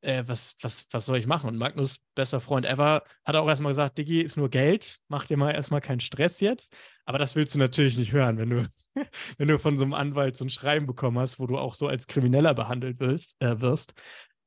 [0.00, 1.48] Äh, was, was, was soll ich machen?
[1.48, 5.36] Und Magnus, bester Freund ever, hat auch erstmal gesagt, Diggi, ist nur Geld, mach dir
[5.36, 6.74] mal erstmal keinen Stress jetzt.
[7.04, 8.66] Aber das willst du natürlich nicht hören, wenn du,
[9.38, 11.86] wenn du von so einem Anwalt so ein Schreiben bekommen hast, wo du auch so
[11.86, 13.36] als Krimineller behandelt wirst.
[13.40, 13.94] Äh, wirst.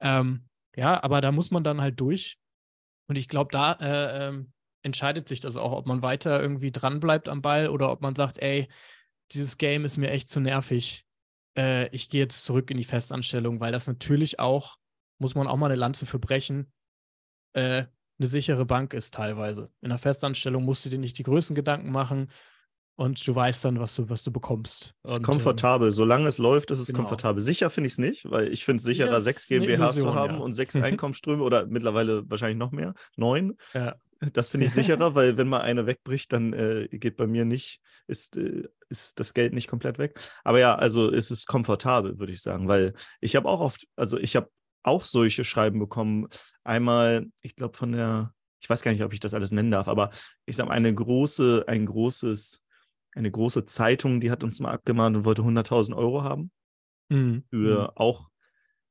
[0.02, 0.46] Ähm,
[0.76, 2.38] ja, aber da muss man dann halt durch.
[3.08, 4.52] Und ich glaube, da äh, ähm,
[4.84, 8.40] entscheidet sich das auch, ob man weiter irgendwie dranbleibt am Ball oder ob man sagt,
[8.40, 8.68] ey,
[9.32, 11.06] dieses Game ist mir echt zu nervig.
[11.58, 14.78] Äh, ich gehe jetzt zurück in die Festanstellung, weil das natürlich auch,
[15.20, 16.72] muss man auch mal eine Lanze für brechen,
[17.54, 17.86] äh,
[18.18, 19.72] eine sichere Bank ist teilweise.
[19.82, 22.32] In der Festanstellung musst du dir nicht die größten Gedanken machen
[22.96, 24.94] und du weißt dann, was du, was du bekommst.
[25.04, 25.90] Es ist und, komfortabel.
[25.90, 27.00] Ähm, Solange es läuft, ist es genau.
[27.00, 27.42] komfortabel.
[27.42, 30.40] Sicher finde ich es nicht, weil ich finde es sicherer, sechs GmbHs zu haben ja.
[30.40, 33.58] und sechs Einkommensströme oder mittlerweile wahrscheinlich noch mehr, neun.
[33.74, 33.96] Ja.
[34.34, 37.82] Das finde ich sicherer, weil wenn mal eine wegbricht, dann äh, geht bei mir nicht,
[38.08, 40.20] ist, äh, ist das Geld nicht komplett weg.
[40.44, 44.18] Aber ja, also es ist komfortabel, würde ich sagen, weil ich habe auch oft, also
[44.18, 44.50] ich habe
[44.84, 46.28] auch solche Schreiben bekommen.
[46.64, 48.32] Einmal, ich glaube, von der,
[48.62, 50.12] ich weiß gar nicht, ob ich das alles nennen darf, aber
[50.46, 52.65] ich sage eine große, ein großes
[53.16, 56.52] eine große Zeitung, die hat uns mal abgemahnt und wollte 100.000 Euro haben.
[57.10, 57.44] Mhm.
[57.50, 57.90] Für mhm.
[57.96, 58.30] auch,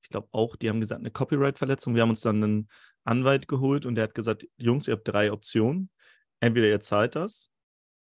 [0.02, 1.94] ich glaube auch, die haben gesagt, eine Copyright-Verletzung.
[1.94, 2.68] Wir haben uns dann einen
[3.04, 5.90] Anwalt geholt und der hat gesagt, Jungs, ihr habt drei Optionen.
[6.40, 7.50] Entweder ihr zahlt das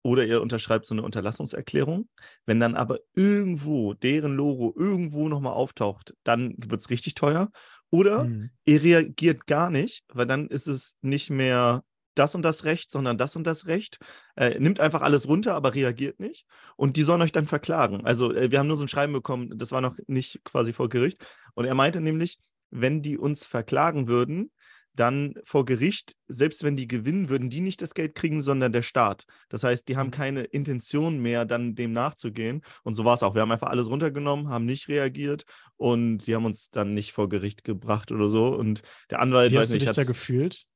[0.04, 2.10] oder ihr unterschreibt so eine Unterlassungserklärung.
[2.46, 7.50] Wenn dann aber irgendwo deren Logo irgendwo nochmal auftaucht, dann wird es richtig teuer.
[7.90, 8.52] Oder mhm.
[8.66, 11.84] ihr reagiert gar nicht, weil dann ist es nicht mehr
[12.16, 13.98] das und das Recht, sondern das und das Recht.
[14.36, 16.46] Äh, nimmt einfach alles runter, aber reagiert nicht.
[16.76, 18.06] Und die sollen euch dann verklagen.
[18.06, 20.90] Also äh, wir haben nur so ein Schreiben bekommen, das war noch nicht quasi vor
[20.90, 21.26] Gericht.
[21.54, 22.40] Und er meinte nämlich,
[22.72, 24.52] wenn die uns verklagen würden,
[24.96, 28.84] dann vor Gericht, selbst wenn die gewinnen, würden die nicht das Geld kriegen, sondern der
[28.84, 29.26] Staat.
[29.50, 30.12] Das heißt, die haben Mhm.
[30.12, 32.62] keine Intention mehr, dann dem nachzugehen.
[32.84, 33.34] Und so war es auch.
[33.34, 35.46] Wir haben einfach alles runtergenommen, haben nicht reagiert
[35.78, 38.48] und die haben uns dann nicht vor Gericht gebracht oder so.
[38.56, 40.68] Und der Anwalt, Wie weiß hast du nicht, dich hat, da gefühlt?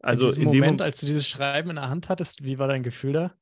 [0.00, 2.58] Also in in dem Moment, Moment, als du dieses Schreiben in der Hand hattest, wie
[2.58, 3.34] war dein Gefühl da?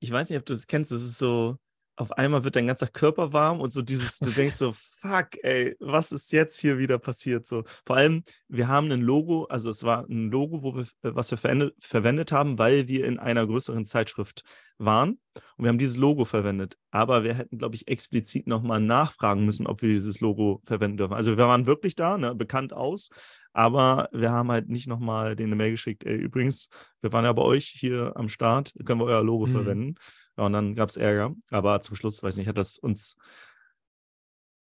[0.00, 1.56] ich weiß nicht, ob du das kennst, das ist so,
[1.96, 5.74] auf einmal wird dein ganzer Körper warm und so dieses, du denkst so, fuck, ey,
[5.80, 7.46] was ist jetzt hier wieder passiert?
[7.46, 11.14] So, vor allem, wir haben ein Logo, also es war ein Logo, wo wir, äh,
[11.14, 14.42] was wir verwendet, verwendet haben, weil wir in einer größeren Zeitschrift
[14.78, 15.18] waren
[15.56, 16.76] und wir haben dieses Logo verwendet.
[16.90, 21.14] Aber wir hätten, glaube ich, explizit nochmal nachfragen müssen, ob wir dieses Logo verwenden dürfen.
[21.14, 23.08] Also wir waren wirklich da, ne, bekannt aus,
[23.54, 26.68] aber wir haben halt nicht nochmal denen eine Mail geschickt, ey, übrigens,
[27.00, 29.50] wir waren ja bei euch hier am Start, können wir euer Logo Mhm.
[29.52, 29.94] verwenden?
[30.36, 31.34] Ja, und dann gab es Ärger.
[31.50, 33.16] Aber zum Schluss, weiß nicht, hat das uns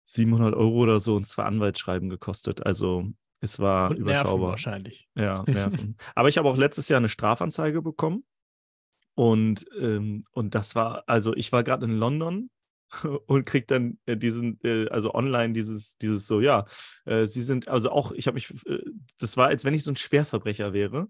[0.05, 2.65] 700 Euro oder so und zwei Anwaltsschreiben gekostet.
[2.65, 3.11] Also
[3.41, 4.51] es war Und überschaubar.
[4.51, 5.09] wahrscheinlich.
[5.15, 5.97] Ja, Nerven.
[6.15, 8.23] Aber ich habe auch letztes Jahr eine Strafanzeige bekommen.
[9.15, 12.49] Und, ähm, und das war, also ich war gerade in London
[13.27, 16.65] und krieg dann äh, diesen, äh, also online dieses, dieses so, ja,
[17.05, 18.53] äh, sie sind, also auch, ich habe mich,
[19.17, 21.07] das war, als wenn ich so ein Schwerverbrecher wäre.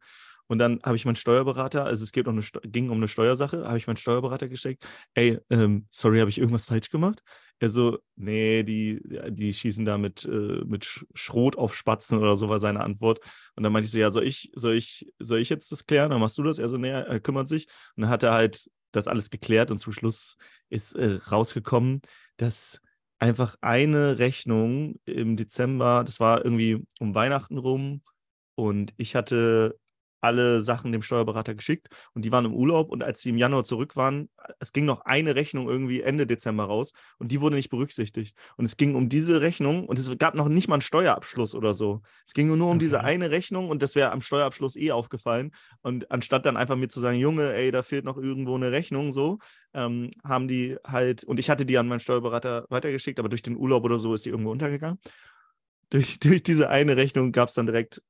[0.47, 3.65] Und dann habe ich meinen Steuerberater, also es geht um eine, ging um eine Steuersache,
[3.67, 7.21] habe ich meinen Steuerberater geschickt, ey, ähm, sorry, habe ich irgendwas falsch gemacht?
[7.60, 10.29] Er so, nee, die, die schießen da mit, äh,
[10.65, 13.19] mit Sch- Schrot auf Spatzen oder so war seine Antwort.
[13.55, 16.10] Und dann meinte ich so, ja, soll ich, soll ich, soll ich jetzt das klären?
[16.12, 16.60] Dann machst du das?
[16.60, 17.67] Er so, nee, er kümmert sich.
[17.95, 20.38] Und dann hat er halt das alles geklärt und zum Schluss
[20.69, 22.01] ist äh, rausgekommen,
[22.38, 22.79] dass
[23.19, 28.01] einfach eine Rechnung im Dezember, das war irgendwie um Weihnachten rum
[28.55, 29.77] und ich hatte
[30.26, 33.64] alle Sachen dem Steuerberater geschickt und die waren im Urlaub und als sie im Januar
[33.64, 37.70] zurück waren, es ging noch eine Rechnung irgendwie Ende Dezember raus und die wurde nicht
[37.70, 38.36] berücksichtigt.
[38.58, 41.74] Und es ging um diese Rechnung und es gab noch nicht mal einen Steuerabschluss oder
[41.74, 42.02] so.
[42.26, 43.06] Es ging nur um diese Okay.
[43.06, 45.52] eine Rechnung und das wäre am Steuerabschluss eh aufgefallen.
[45.82, 49.12] Und anstatt dann einfach mir zu sagen, Junge, ey, da fehlt noch irgendwo eine Rechnung,
[49.12, 49.38] so,
[49.74, 53.56] ähm, haben die halt, und ich hatte die an meinen Steuerberater weitergeschickt, aber durch den
[53.58, 55.00] Urlaub oder so ist die irgendwo untergegangen.
[55.90, 58.02] Durch, durch diese eine Rechnung gab es dann direkt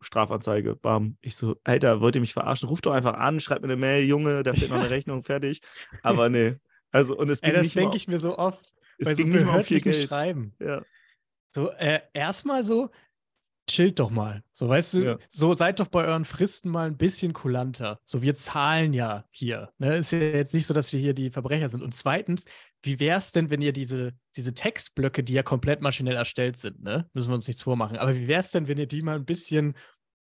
[0.00, 0.76] Strafanzeige.
[0.76, 1.16] Bam.
[1.20, 2.68] Ich so, Alter, wollt ihr mich verarschen?
[2.68, 5.60] Ruft doch einfach an, schreibt mir eine Mail, Junge, da fehlt noch eine Rechnung, fertig.
[6.02, 6.56] Aber nee.
[6.90, 8.74] Also, und es Ey, ging das nicht mal, denke ich mir so oft.
[8.98, 10.08] es bei so ging nicht mal viel Geld.
[10.08, 10.54] Schreiben.
[10.60, 10.82] Ja.
[11.50, 12.90] So, äh, erstmal so,
[13.68, 14.42] chillt doch mal.
[14.54, 15.18] So, weißt du, Ja.
[15.30, 18.00] so seid doch bei euren Fristen mal ein bisschen kulanter.
[18.06, 19.70] So, wir zahlen ja hier.
[19.78, 19.98] Ne?
[19.98, 21.82] Ist ja jetzt nicht so, dass wir hier die Verbrecher sind.
[21.82, 22.46] Und zweitens,
[22.82, 26.82] wie wäre es denn, wenn ihr diese, diese Textblöcke, die ja komplett maschinell erstellt sind,
[26.82, 27.08] ne?
[27.12, 27.98] Müssen wir uns nichts vormachen.
[27.98, 29.74] Aber wie wäre es denn, wenn ihr die mal ein bisschen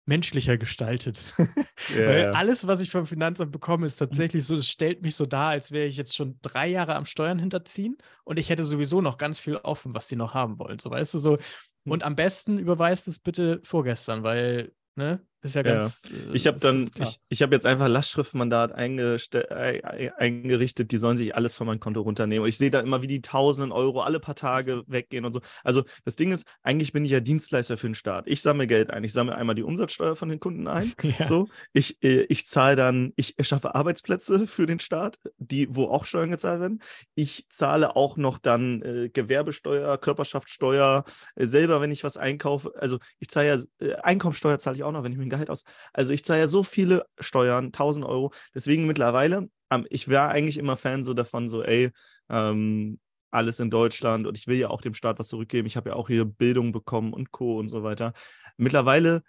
[0.05, 1.33] menschlicher gestaltet?
[1.93, 5.27] Ja, Weil alles, was ich vom Finanzamt bekomme, ist tatsächlich so, es stellt mich so
[5.27, 9.01] dar, als wäre ich jetzt schon drei Jahre am Steuern hinterziehen und ich hätte sowieso
[9.01, 10.79] noch ganz viel offen, was sie noch haben wollen.
[10.79, 11.37] So, weißt du, so.
[11.37, 11.91] Hm.
[11.91, 16.01] Und am besten überweist es bitte vorgestern, weil, ne, ist ja ganz.
[16.33, 21.67] Ich habe dann, ich, ich habe jetzt einfach Lastschriftmandat eingerichtet, die sollen sich alles von
[21.67, 22.43] meinem Konto runternehmen.
[22.43, 25.41] Und ich sehe da immer, wie die tausenden Euro alle paar Tage weggehen und so.
[25.63, 28.25] Also das Ding ist, eigentlich bin ich ja Dienstleister für den Staat.
[28.27, 29.03] Ich sammle Geld ein.
[29.03, 30.93] Ich sammle einmal die Umsatzsteuer von den Kunden ein.
[31.19, 31.25] ja.
[31.25, 36.05] So, ich, äh, ich zahle dann, ich erschaffe Arbeitsplätze für den Staat, die, wo auch
[36.05, 36.81] Steuern gezahlt werden.
[37.15, 41.05] Ich zahle auch noch dann äh, Gewerbesteuer, Körperschaftssteuer,
[41.35, 42.73] äh, selber, wenn ich was einkaufe.
[42.77, 45.49] Also ich zahle ja, äh, Einkommensteuer zahle ich auch noch, wenn ich mir ein Gehalt
[45.49, 45.63] aus.
[45.93, 48.31] Also ich zahle ja so viele Steuern, 1000 Euro.
[48.53, 51.91] Deswegen mittlerweile, ähm, ich wäre eigentlich immer Fan so davon, so, ey,
[52.29, 52.99] ähm,
[53.31, 55.67] alles in Deutschland und ich will ja auch dem Staat was zurückgeben.
[55.67, 57.59] Ich habe ja auch hier Bildung bekommen und Co.
[57.59, 58.13] und so weiter.
[58.57, 59.21] Mittlerweile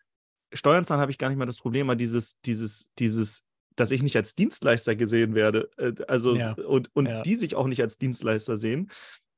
[0.53, 4.03] Steuern zahlen habe ich gar nicht mehr das Problem, aber dieses, dieses, dieses, dass ich
[4.03, 7.23] nicht als Dienstleister gesehen werde, äh, also Ja, und, und ja.
[7.23, 8.91] die sich auch nicht als Dienstleister sehen,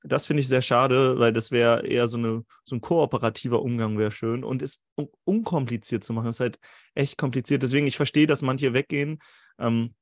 [0.02, 3.98] das finde ich sehr schade, weil das wäre eher so, eine, so ein kooperativer Umgang
[3.98, 6.58] wäre schön und es un unkompliziert zu machen, ist halt
[6.94, 7.62] echt kompliziert.
[7.62, 9.18] Deswegen, ich verstehe, dass manche weggehen.
[9.58, 9.94] Ähm,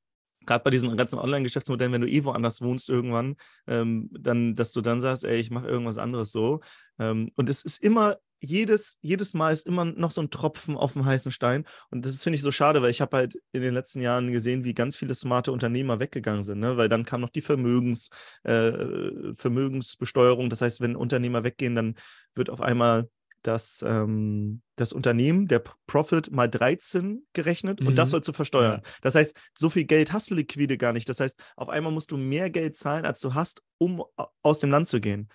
[0.45, 3.35] Gerade bei diesen ganzen Online-Geschäftsmodellen, wenn du eh woanders wohnst irgendwann,
[3.67, 6.61] ähm, dann, dass du dann sagst, ey, ich mache irgendwas anderes so.
[6.99, 10.93] Ähm, und es ist immer, jedes, jedes Mal ist immer noch so ein Tropfen auf
[10.93, 11.65] dem heißen Stein.
[11.89, 14.63] Und das finde ich so schade, weil ich habe halt in den letzten Jahren gesehen,
[14.63, 16.77] wie ganz viele smarte Unternehmer weggegangen sind, ne?
[16.77, 18.09] Weil dann kam noch die Vermögens,
[18.43, 20.49] äh, Vermögensbesteuerung.
[20.49, 21.95] Das heißt, wenn Unternehmer weggehen, dann
[22.35, 23.09] wird auf einmal
[23.43, 28.11] das, ähm, das Unternehmen, der Profit mal 13 gerechnet und das Mhm.
[28.11, 28.81] sollst du versteuern.
[29.01, 31.07] Das heißt, so viel Geld hast du liquide gar nicht.
[31.07, 34.59] Das heißt, auf einmal musst du mehr Geld zahlen, als du hast, um a- aus
[34.59, 35.29] dem Land zu gehen.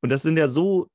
[0.00, 0.90] Und das sind ja so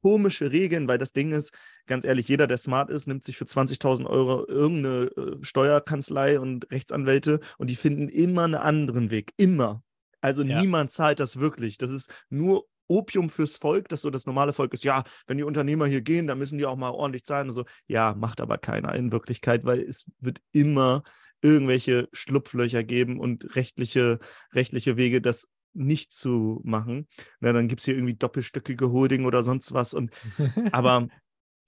[0.00, 1.52] komische Regeln, weil das Ding ist,
[1.86, 6.70] ganz ehrlich, jeder, der smart ist, nimmt sich für 20.000 Euro irgendeine äh, Steuerkanzlei und
[6.70, 9.32] Rechtsanwälte und die finden immer einen anderen Weg.
[9.36, 9.82] Immer.
[10.20, 10.60] Also Ja.
[10.60, 11.78] niemand zahlt das wirklich.
[11.78, 15.42] Das ist nur Opium fürs Volk, dass so das normale Volk ist, ja, wenn die
[15.44, 17.64] Unternehmer hier gehen, dann müssen die auch mal ordentlich zahlen und so.
[17.86, 21.02] Ja, macht aber keiner in Wirklichkeit, weil es wird immer
[21.42, 24.18] irgendwelche Schlupflöcher geben und rechtliche,
[24.54, 27.08] rechtliche Wege, das nicht zu machen.
[27.40, 29.94] Na, dann gibt es hier irgendwie doppelstöckige Holding oder sonst was.
[29.94, 30.12] Und
[30.72, 31.08] aber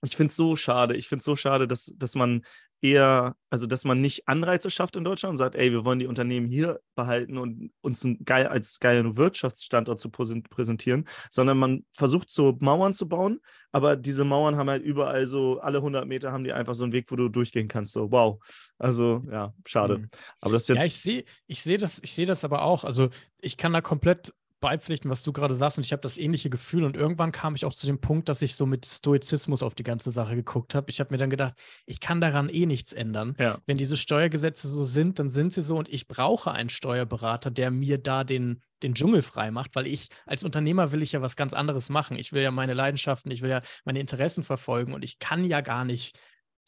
[0.02, 0.96] ich finde es so schade.
[0.96, 2.44] Ich finde es so schade, dass, dass man
[2.82, 6.06] eher, also dass man nicht Anreize schafft in Deutschland und sagt, ey, wir wollen die
[6.06, 12.30] Unternehmen hier behalten und uns ein geil, als geilen Wirtschaftsstandort zu präsentieren, sondern man versucht
[12.30, 13.40] so Mauern zu bauen,
[13.72, 16.92] aber diese Mauern haben halt überall so, alle 100 Meter haben die einfach so einen
[16.92, 17.92] Weg, wo du durchgehen kannst.
[17.92, 18.38] So, wow.
[18.78, 19.98] Also, ja, schade.
[19.98, 20.10] Mhm.
[20.40, 20.78] Aber das jetzt.
[20.78, 22.84] Ja, ich sehe ich seh das, seh das aber auch.
[22.84, 25.78] Also, ich kann da komplett beipflichten, was du gerade sagst.
[25.78, 26.84] Und ich habe das ähnliche Gefühl.
[26.84, 29.82] Und irgendwann kam ich auch zu dem Punkt, dass ich so mit Stoizismus auf die
[29.82, 30.90] ganze Sache geguckt habe.
[30.90, 31.54] Ich habe mir dann gedacht,
[31.86, 33.34] ich kann daran eh nichts ändern.
[33.38, 33.58] Ja.
[33.66, 35.76] Wenn diese Steuergesetze so sind, dann sind sie so.
[35.76, 40.08] Und ich brauche einen Steuerberater, der mir da den, den Dschungel frei macht, weil ich
[40.26, 42.16] als Unternehmer will ich ja was ganz anderes machen.
[42.16, 44.94] Ich will ja meine Leidenschaften, ich will ja meine Interessen verfolgen.
[44.94, 46.18] Und ich kann ja gar nicht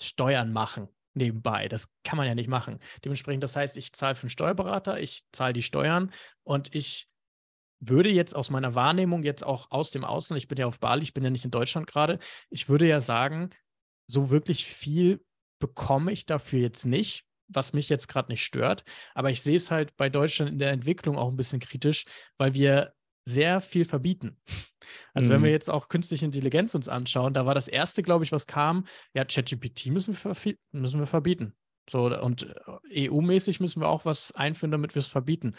[0.00, 1.68] Steuern machen nebenbei.
[1.68, 2.78] Das kann man ja nicht machen.
[3.04, 6.10] Dementsprechend, das heißt, ich zahle für einen Steuerberater, ich zahle die Steuern
[6.42, 7.08] und ich
[7.88, 11.02] würde jetzt aus meiner Wahrnehmung, jetzt auch aus dem Ausland, ich bin ja auf Bali,
[11.02, 12.18] ich bin ja nicht in Deutschland gerade,
[12.50, 13.50] ich würde ja sagen,
[14.06, 15.24] so wirklich viel
[15.60, 18.84] bekomme ich dafür jetzt nicht, was mich jetzt gerade nicht stört.
[19.14, 22.04] Aber ich sehe es halt bei Deutschland in der Entwicklung auch ein bisschen kritisch,
[22.38, 22.92] weil wir
[23.28, 24.40] sehr viel verbieten.
[25.14, 25.34] Also mhm.
[25.34, 25.54] wenn wir mhm.
[25.54, 29.24] jetzt auch künstliche Intelligenz uns anschauen, da war das erste, glaube ich, was kam, ja,
[29.24, 31.54] ChatGPT müssen wir, müssen wir verbieten.
[31.88, 32.54] So, und
[32.92, 35.54] äh, EU-mäßig müssen wir auch was einführen, damit wir es verbieten.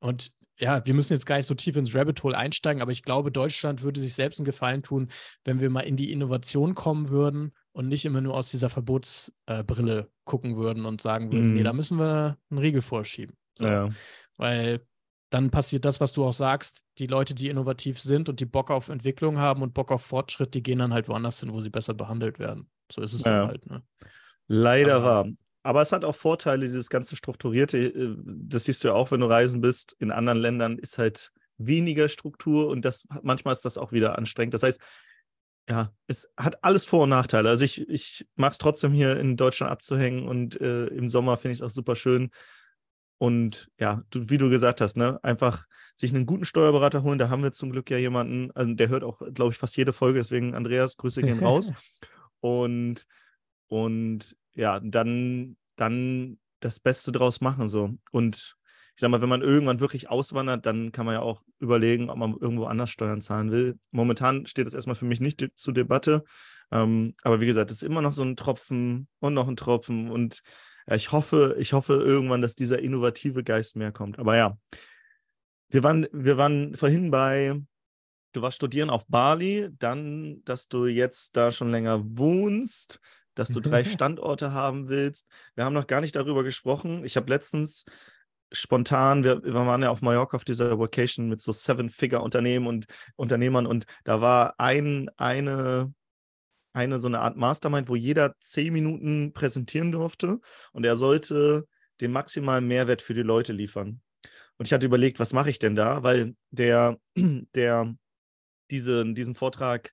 [0.00, 3.02] Und ja, wir müssen jetzt gar nicht so tief ins Rabbit Hole einsteigen, aber ich
[3.02, 5.08] glaube, Deutschland würde sich selbst einen Gefallen tun,
[5.44, 9.98] wenn wir mal in die Innovation kommen würden und nicht immer nur aus dieser Verbotsbrille
[9.98, 11.54] äh, gucken würden und sagen würden, mm.
[11.54, 11.76] nee, da mhm.
[11.76, 13.36] müssen wir einen Riegel vorschieben.
[13.54, 13.66] So.
[13.66, 13.88] Ja.
[14.36, 14.84] Weil
[15.30, 18.70] dann passiert das, was du auch sagst, die Leute, die innovativ sind und die Bock
[18.70, 21.70] auf Entwicklung haben und Bock auf Fortschritt, die gehen dann halt woanders hin, wo sie
[21.70, 22.70] besser behandelt werden.
[22.90, 23.40] So ist es ja.
[23.40, 23.66] dann halt.
[23.66, 23.82] Ne?
[24.46, 25.28] Leider aber, wahr.
[25.62, 27.78] Aber es hat auch Vorteile, dieses ganze Strukturierte.
[27.78, 29.96] Äh, das siehst du ja auch, wenn du reisen bist.
[29.98, 34.54] In anderen Ländern ist halt weniger Struktur und das manchmal ist das auch wieder anstrengend.
[34.54, 34.80] Das heißt,
[35.68, 37.50] ja, es hat alles Vor- und Nachteile.
[37.50, 41.52] Also ich, ich mag es trotzdem hier in Deutschland abzuhängen und äh, im Sommer finde
[41.52, 42.30] ich es auch super schön.
[43.18, 45.66] Und ja, du, wie du gesagt hast, ne, einfach
[45.96, 47.18] sich einen guten Steuerberater holen.
[47.18, 49.92] Da haben wir zum Glück ja jemanden, also der hört auch, glaube ich, fast jede
[49.92, 50.20] Folge.
[50.20, 51.72] Deswegen, Andreas, Grüße gehen raus.
[52.40, 53.04] und,
[53.66, 57.68] und ja, dann, dann das Beste draus machen.
[57.68, 57.94] So.
[58.10, 58.56] Und
[58.94, 62.18] ich sag mal, wenn man irgendwann wirklich auswandert, dann kann man ja auch überlegen, ob
[62.18, 63.78] man irgendwo anders Steuern zahlen will.
[63.92, 66.24] Momentan steht das erstmal für mich nicht de zur Debatte.
[66.72, 70.10] Ähm, aber wie gesagt, es ist immer noch so ein Tropfen und noch ein Tropfen.
[70.10, 70.42] Und
[70.88, 74.18] ja, ich hoffe, ich hoffe irgendwann, dass dieser innovative Geist mehr kommt.
[74.18, 74.58] Aber ja,
[75.68, 77.54] wir waren, wir waren vorhin bei,
[78.32, 82.98] du warst studieren auf Bali, dann, dass du jetzt da schon länger wohnst
[83.38, 85.26] dass du drei Standorte haben willst.
[85.54, 87.04] Wir haben noch gar nicht darüber gesprochen.
[87.04, 87.84] Ich habe letztens
[88.52, 93.66] spontan, wir, wir, waren ja auf Mallorca auf dieser Vacation mit so Seven-Figure-Unternehmen und Unternehmern
[93.66, 95.92] und da war ein, eine,
[96.72, 100.40] eine so eine Art Mastermind, wo jeder zehn Minuten präsentieren durfte
[100.72, 101.66] und er sollte
[102.00, 104.00] den maximalen Mehrwert für die Leute liefern.
[104.56, 106.02] Und ich hatte überlegt, was mache ich denn da?
[106.02, 106.98] Weil der,
[107.54, 107.94] der
[108.70, 109.92] diese, diesen Vortrag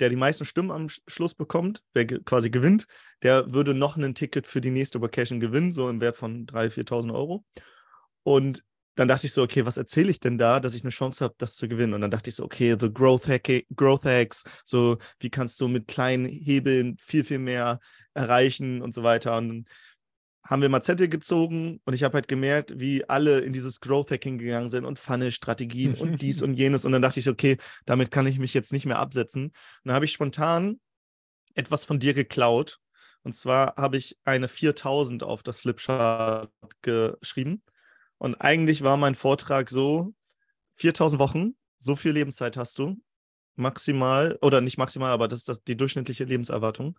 [0.00, 2.86] der die meisten Stimmen am Schluss bekommt, wer quasi gewinnt,
[3.22, 6.88] der würde noch ein Ticket für die nächste Vacation gewinnen, so im Wert von 3.000,
[6.88, 7.44] 4.000 Euro.
[8.22, 11.24] Und dann dachte ich so, okay, was erzähle ich denn da, dass ich eine Chance
[11.24, 11.94] habe, das zu gewinnen?
[11.94, 15.68] Und dann dachte ich so, okay, the growth, Hack growth hacks, so wie kannst du
[15.68, 17.80] mit kleinen Hebeln viel, viel mehr
[18.14, 19.36] erreichen und so weiter.
[19.36, 19.66] Und
[20.44, 24.10] haben wir mal Zettel gezogen und ich habe halt gemerkt, wie alle in dieses Growth
[24.10, 26.84] Hacking gegangen sind und Funnel-Strategien und dies und jenes.
[26.84, 29.44] Und dann dachte ich, okay, damit kann ich mich jetzt nicht mehr absetzen.
[29.44, 30.80] Und dann habe ich spontan
[31.54, 32.80] etwas von dir geklaut.
[33.22, 36.50] Und zwar habe ich eine 4000 auf das Flipchart
[36.82, 37.62] geschrieben.
[38.18, 40.12] Und eigentlich war mein Vortrag so:
[40.74, 43.00] 4000 Wochen, so viel Lebenszeit hast du.
[43.54, 46.98] Maximal, oder nicht maximal, aber das ist das, die durchschnittliche Lebenserwartung.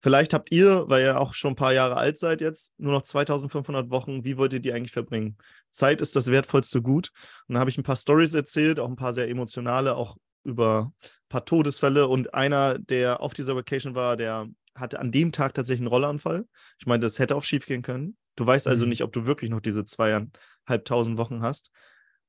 [0.00, 3.02] Vielleicht habt ihr, weil ihr auch schon ein paar Jahre alt seid jetzt, nur noch
[3.02, 4.24] 2500 Wochen.
[4.24, 5.36] Wie wollt ihr die eigentlich verbringen?
[5.70, 7.10] Zeit ist das wertvollste Gut.
[7.46, 10.92] Und dann habe ich ein paar Stories erzählt, auch ein paar sehr emotionale, auch über
[11.02, 12.06] ein paar Todesfälle.
[12.06, 16.46] Und einer, der auf dieser Vacation war, der hatte an dem Tag tatsächlich einen Rollanfall.
[16.78, 18.16] Ich meine, das hätte auch schief gehen können.
[18.36, 18.90] Du weißt also mhm.
[18.90, 21.72] nicht, ob du wirklich noch diese zweieinhalbtausend Wochen hast.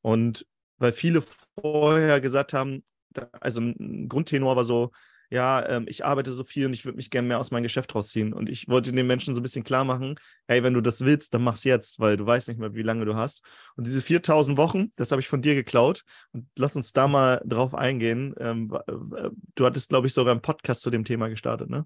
[0.01, 0.47] Und
[0.79, 1.23] weil viele
[1.61, 2.83] vorher gesagt haben,
[3.39, 4.91] also ein Grundtenor war so,
[5.31, 7.93] ja, ähm, ich arbeite so viel und ich würde mich gerne mehr aus meinem Geschäft
[7.93, 8.33] rausziehen.
[8.33, 10.15] Und ich wollte den Menschen so ein bisschen klar machen,
[10.47, 13.05] hey, wenn du das willst, dann mach's jetzt, weil du weißt nicht mehr, wie lange
[13.05, 13.43] du hast.
[13.75, 16.03] Und diese 4000 Wochen, das habe ich von dir geklaut.
[16.31, 18.33] Und lass uns da mal drauf eingehen.
[18.39, 18.75] Ähm,
[19.55, 21.85] du hattest, glaube ich, sogar einen Podcast zu dem Thema gestartet, ne?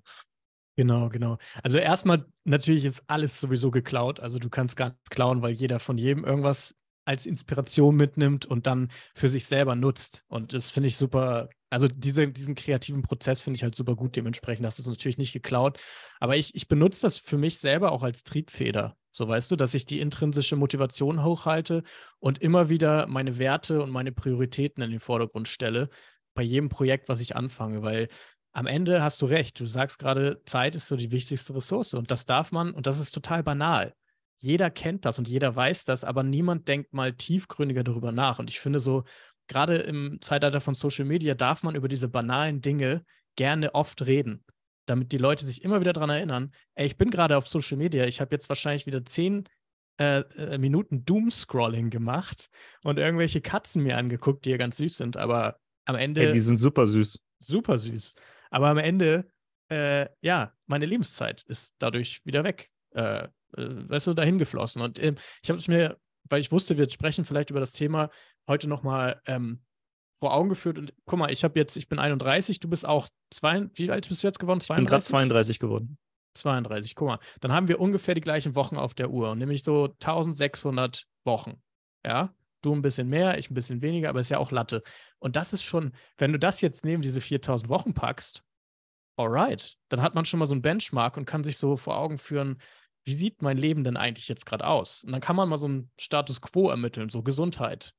[0.75, 1.37] Genau, genau.
[1.61, 4.19] Also erstmal natürlich ist alles sowieso geklaut.
[4.19, 6.75] Also du kannst gar nichts klauen, weil jeder von jedem irgendwas
[7.05, 10.23] als Inspiration mitnimmt und dann für sich selber nutzt.
[10.27, 11.49] Und das finde ich super.
[11.73, 14.15] Also diese, diesen kreativen Prozess finde ich halt super gut.
[14.15, 15.79] Dementsprechend hast du es natürlich nicht geklaut.
[16.19, 18.95] Aber ich, ich benutze das für mich selber auch als Triebfeder.
[19.09, 21.81] So weißt du, dass ich die intrinsische Motivation hochhalte
[22.19, 25.89] und immer wieder meine Werte und meine Prioritäten in den Vordergrund stelle
[26.35, 27.81] bei jedem Projekt, was ich anfange.
[27.81, 28.07] Weil
[28.51, 29.59] am Ende hast du recht.
[29.59, 31.95] Du sagst gerade, Zeit ist so die wichtigste Ressource.
[31.95, 33.95] Und das darf man, und das ist total banal.
[34.37, 38.37] Jeder kennt das und jeder weiß das, aber niemand denkt mal tiefgründiger darüber nach.
[38.37, 39.05] Und ich finde so,
[39.47, 44.43] gerade im Zeitalter von Social Media darf man über diese banalen Dinge gerne oft reden,
[44.85, 48.05] damit die Leute sich immer wieder daran erinnern, ey, ich bin gerade auf Social Media,
[48.05, 49.47] ich habe jetzt wahrscheinlich wieder zehn
[49.99, 52.49] äh, äh, Minuten Doom-Scrolling gemacht
[52.83, 56.25] und irgendwelche Katzen mir angeguckt, die ja ganz süß sind, aber am Ende.
[56.25, 57.19] Ey, die sind super süß.
[57.39, 58.13] Super süß.
[58.49, 59.27] Aber am Ende,
[59.69, 62.69] äh, ja, meine Lebenszeit ist dadurch wieder weg.
[62.91, 63.27] Äh,
[63.57, 64.81] äh, weißt du, dahin geflossen.
[64.81, 65.97] Und äh, ich habe es mir,
[66.29, 68.09] weil ich wusste, wir sprechen vielleicht über das Thema
[68.47, 69.61] heute nochmal ähm,
[70.15, 70.77] vor Augen geführt.
[70.77, 74.07] Und guck mal, ich habe jetzt, ich bin 31, du bist auch zwei, wie alt
[74.07, 74.59] bist du jetzt geworden?
[74.59, 74.81] 32?
[74.81, 75.97] Ich bin gerade 32 geworden.
[76.35, 77.19] 32, guck mal.
[77.41, 81.61] Dann haben wir ungefähr die gleichen Wochen auf der Uhr, nämlich so 1600 Wochen.
[82.05, 84.83] Ja, du ein bisschen mehr, ich ein bisschen weniger, aber ist ja auch Latte.
[85.19, 88.43] Und das ist schon, wenn du das jetzt neben diese 4000 Wochen packst,
[89.17, 92.17] alright, dann hat man schon mal so ein Benchmark und kann sich so vor Augen
[92.17, 92.59] führen,
[93.05, 95.03] wie sieht mein Leben denn eigentlich jetzt gerade aus?
[95.03, 97.93] Und dann kann man mal so einen Status quo ermitteln, so Gesundheit.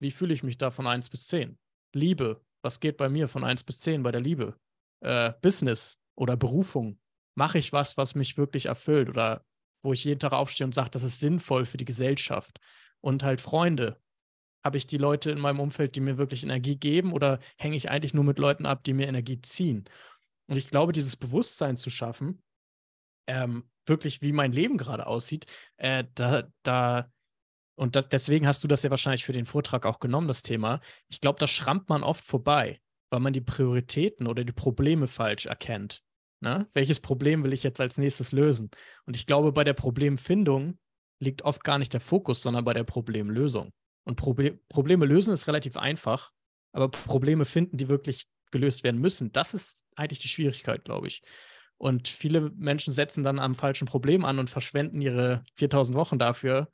[0.00, 1.58] Wie fühle ich mich da von 1 bis 10?
[1.94, 4.56] Liebe, was geht bei mir von 1 bis 10 bei der Liebe?
[5.00, 7.00] Äh, Business oder Berufung.
[7.34, 9.44] Mache ich was, was mich wirklich erfüllt oder
[9.82, 12.60] wo ich jeden Tag aufstehe und sage, das ist sinnvoll für die Gesellschaft?
[13.00, 14.00] Und halt Freunde.
[14.62, 17.90] Habe ich die Leute in meinem Umfeld, die mir wirklich Energie geben oder hänge ich
[17.90, 19.86] eigentlich nur mit Leuten ab, die mir Energie ziehen?
[20.48, 22.42] Und ich glaube, dieses Bewusstsein zu schaffen,
[23.26, 25.44] ähm, wirklich wie mein Leben gerade aussieht,
[25.76, 27.10] äh, da, da,
[27.74, 30.80] und das, deswegen hast du das ja wahrscheinlich für den Vortrag auch genommen, das Thema.
[31.08, 35.44] Ich glaube, da schrammt man oft vorbei, weil man die Prioritäten oder die Probleme falsch
[35.44, 36.02] erkennt.
[36.40, 36.66] Ne?
[36.72, 38.70] Welches Problem will ich jetzt als nächstes lösen?
[39.04, 40.78] Und ich glaube, bei der Problemfindung
[41.18, 43.72] liegt oft gar nicht der Fokus, sondern bei der Problemlösung.
[44.04, 46.32] Und Proble Probleme lösen ist relativ einfach,
[46.72, 51.22] aber Probleme finden, die wirklich gelöst werden müssen, das ist eigentlich die Schwierigkeit, glaube ich.
[51.80, 56.70] Und viele Menschen setzen dann am falschen Problem an und verschwenden ihre 4000 Wochen dafür,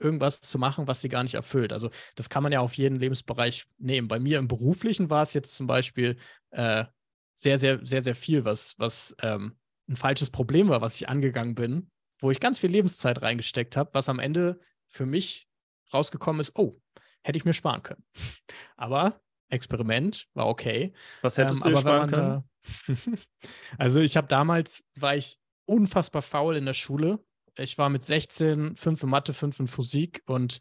[0.00, 1.72] irgendwas zu machen, was sie gar nicht erfüllt.
[1.72, 4.08] Also das kann man ja auf jeden Lebensbereich nehmen.
[4.08, 6.16] Bei mir im beruflichen war es jetzt zum Beispiel
[6.50, 6.86] äh,
[7.34, 9.56] sehr, sehr, sehr, sehr viel, was, was ähm,
[9.88, 13.90] ein falsches Problem war, was ich angegangen bin, wo ich ganz viel Lebenszeit reingesteckt habe,
[13.92, 14.58] was am Ende
[14.88, 15.46] für mich
[15.94, 16.80] rausgekommen ist, oh,
[17.22, 18.04] hätte ich mir sparen können.
[18.76, 20.92] Aber Experiment, war okay.
[21.22, 22.28] Was hättest ähm, du sparen können?
[22.28, 22.44] Da,
[23.78, 27.18] also ich habe damals, war ich unfassbar faul in der Schule.
[27.56, 30.58] Ich war mit 16, 5 in Mathe, 5 in Physik und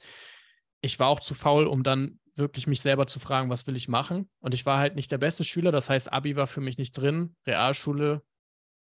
[0.81, 3.87] ich war auch zu faul, um dann wirklich mich selber zu fragen, was will ich
[3.87, 4.29] machen.
[4.39, 6.91] Und ich war halt nicht der beste Schüler, das heißt, Abi war für mich nicht
[6.93, 8.21] drin, Realschule,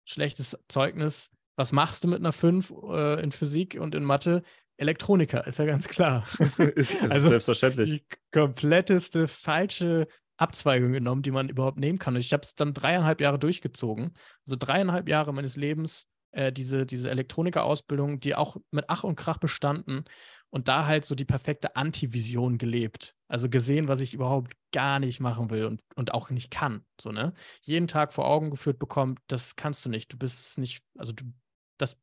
[0.04, 1.30] schlechtes Zeugnis.
[1.56, 4.42] Was machst du mit einer 5 äh, in Physik und in Mathe?
[4.78, 6.26] Elektroniker, ist ja ganz klar.
[6.58, 7.90] ist, ist also selbstverständlich.
[7.90, 12.14] Die kompletteste falsche Abzweigung genommen, die man überhaupt nehmen kann.
[12.14, 14.12] Und ich habe es dann dreieinhalb Jahre durchgezogen.
[14.46, 19.38] Also dreieinhalb Jahre meines Lebens äh, diese, diese Elektronikerausbildung, die auch mit Ach und Krach
[19.38, 20.04] bestanden
[20.50, 23.14] und da halt so die perfekte Antivision gelebt.
[23.28, 26.84] Also gesehen, was ich überhaupt gar nicht machen will und, und auch nicht kann.
[27.00, 27.32] So, ne?
[27.62, 30.12] Jeden Tag vor Augen geführt bekommt, das kannst du nicht.
[30.12, 31.24] Du bist nicht, also du,
[31.78, 31.98] das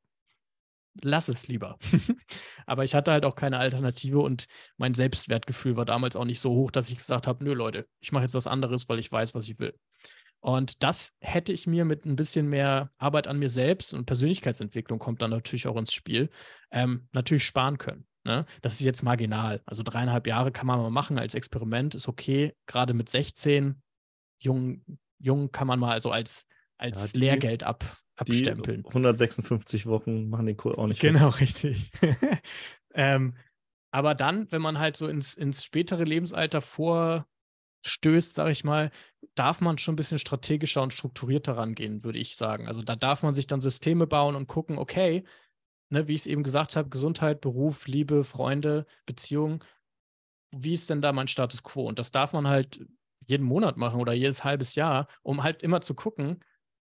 [1.01, 1.77] lass es lieber.
[2.65, 4.45] Aber ich hatte halt auch keine Alternative und
[4.77, 8.11] mein Selbstwertgefühl war damals auch nicht so hoch, dass ich gesagt habe, nö Leute, ich
[8.11, 9.73] mache jetzt was anderes, weil ich weiß, was ich will.
[10.41, 14.99] Und das hätte ich mir mit ein bisschen mehr Arbeit an mir selbst und Persönlichkeitsentwicklung
[14.99, 16.29] kommt dann natürlich auch ins Spiel,
[16.71, 18.05] ähm, natürlich sparen können.
[18.23, 18.45] Ne?
[18.61, 19.61] Das ist jetzt marginal.
[19.65, 22.55] Also dreieinhalb Jahre kann man mal machen als Experiment, ist okay.
[22.67, 23.81] Gerade mit 16,
[24.39, 24.83] jung,
[25.17, 26.47] jung kann man mal so als,
[26.77, 27.83] als ja, die, Lehrgeld ab,
[28.19, 28.83] abstempeln.
[28.83, 31.01] Die 156 Wochen machen den Kohl auch nicht.
[31.01, 31.41] Genau, weg.
[31.41, 31.91] richtig.
[32.93, 33.35] ähm,
[33.91, 38.91] aber dann, wenn man halt so ins, ins spätere Lebensalter vorstößt, sage ich mal,
[39.35, 42.67] darf man schon ein bisschen strategischer und strukturierter rangehen, würde ich sagen.
[42.67, 45.23] Also da darf man sich dann Systeme bauen und gucken, okay,
[45.89, 49.59] ne, wie ich es eben gesagt habe, Gesundheit, Beruf, Liebe, Freunde, Beziehungen,
[50.51, 51.87] wie ist denn da mein Status quo?
[51.87, 52.85] Und das darf man halt
[53.25, 56.39] jeden Monat machen oder jedes halbes Jahr, um halt immer zu gucken,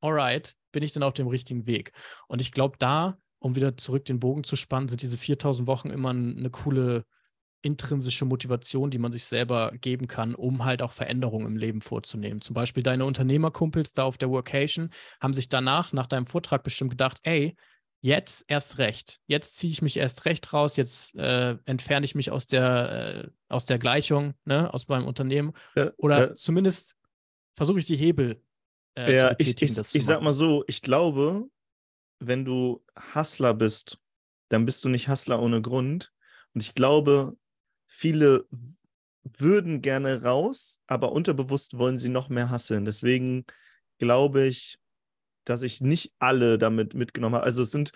[0.01, 1.91] alright, bin ich denn auf dem richtigen Weg?
[2.27, 5.89] Und ich glaube, da, um wieder zurück den Bogen zu spannen, sind diese 4000 Wochen
[5.89, 7.05] immer eine coole
[7.61, 12.41] intrinsische Motivation, die man sich selber geben kann, um halt auch Veränderungen im Leben vorzunehmen.
[12.41, 16.91] Zum Beispiel deine Unternehmerkumpels da auf der Workation haben sich danach, nach deinem Vortrag bestimmt
[16.91, 17.55] gedacht, ey,
[18.01, 19.19] jetzt erst recht.
[19.27, 23.29] Jetzt ziehe ich mich erst recht raus, jetzt äh, entferne ich mich aus der, äh,
[23.47, 25.53] aus der Gleichung, ne, aus meinem Unternehmen.
[25.75, 26.33] Ja, Oder ja.
[26.33, 26.95] zumindest
[27.55, 28.41] versuche ich die Hebel
[28.95, 29.35] äh, ja.
[29.37, 31.47] Ich, ich, ich sag mal so, ich glaube,
[32.19, 32.83] wenn du
[33.15, 33.99] Hustler bist,
[34.49, 36.11] dann bist du nicht Hustler ohne Grund.
[36.53, 37.37] Und ich glaube,
[37.87, 38.45] viele
[39.23, 42.85] würden gerne raus, aber unterbewusst wollen sie noch mehr hasseln.
[42.85, 43.45] Deswegen
[43.97, 44.77] glaube ich,
[45.45, 47.45] dass ich nicht alle damit mitgenommen habe.
[47.45, 47.91] Also es sind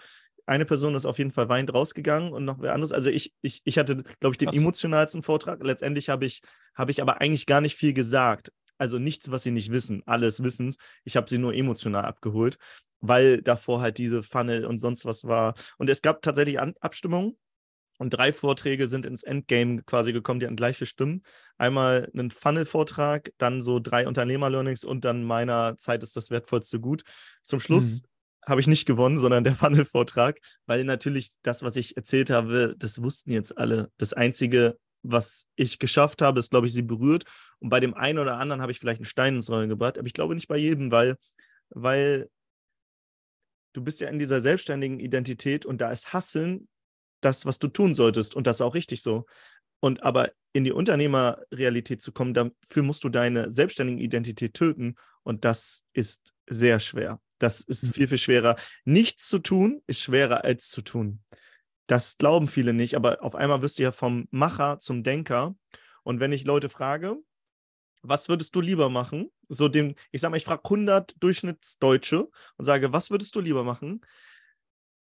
[0.47, 2.91] eine Person ist auf jeden Fall weint rausgegangen und noch wer anderes.
[2.91, 4.55] Also ich, ich, ich hatte, glaube ich, den was?
[4.55, 5.63] emotionalsten Vortrag.
[5.63, 6.41] Letztendlich habe ich,
[6.75, 8.51] habe ich aber eigentlich gar nicht viel gesagt.
[8.77, 10.03] Also nichts, was sie nicht wissen.
[10.05, 10.77] Alles Wissens.
[11.03, 12.57] Ich habe sie nur emotional abgeholt,
[13.01, 15.55] weil davor halt diese Funnel und sonst was war.
[15.77, 17.37] Und es gab tatsächlich An Abstimmungen
[17.97, 21.23] und drei Vorträge sind ins Endgame quasi gekommen, die hatten gleich für Stimmen.
[21.57, 27.03] Einmal einen Funnel-Vortrag, dann so drei Unternehmer-Learnings und dann meiner Zeit ist das wertvollste Gut.
[27.43, 28.07] Zum Schluss mhm.
[28.47, 33.01] habe ich nicht gewonnen, sondern der Funnel-Vortrag, weil natürlich das, was ich erzählt habe, das
[33.01, 33.89] wussten jetzt alle.
[33.97, 34.77] Das Einzige,
[35.07, 37.23] was ich geschafft habe, ist, glaube ich, sie berührt.
[37.59, 40.07] Und bei dem einen oder anderen habe ich vielleicht einen Stein ins Rollen gebracht, aber
[40.07, 41.15] ich glaube nicht bei jedem, weil,
[41.69, 42.29] weil
[43.73, 46.67] du bist ja in dieser selbstständigen Identität und da ist Hasseln
[47.21, 48.35] das, was du tun solltest.
[48.35, 49.25] Und das ist auch richtig so.
[49.79, 54.95] Und aber in die Unternehmerrealität zu kommen, dafür musst du deine selbstständige Identität töten.
[55.23, 57.19] Und das ist sehr schwer.
[57.39, 57.93] Das ist mhm.
[57.93, 58.55] viel, viel schwerer.
[58.85, 61.19] Nichts zu tun ist schwerer als zu tun.
[61.87, 65.55] Das glauben viele nicht, aber auf einmal wirst du ja vom Macher zum Denker.
[66.03, 67.17] Und wenn ich Leute frage,
[68.01, 69.31] was würdest du lieber machen?
[69.49, 73.63] So dem, ich sag mal, ich frage 100 Durchschnittsdeutsche und sage, was würdest du lieber
[73.63, 74.01] machen?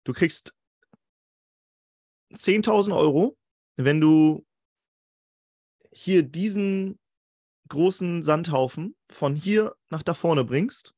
[0.04, 0.56] Du kriegst
[2.34, 3.36] 10.000 Euro,
[3.76, 4.46] wenn du
[5.92, 6.98] hier diesen
[7.68, 10.94] großen Sandhaufen von hier nach da vorne bringst.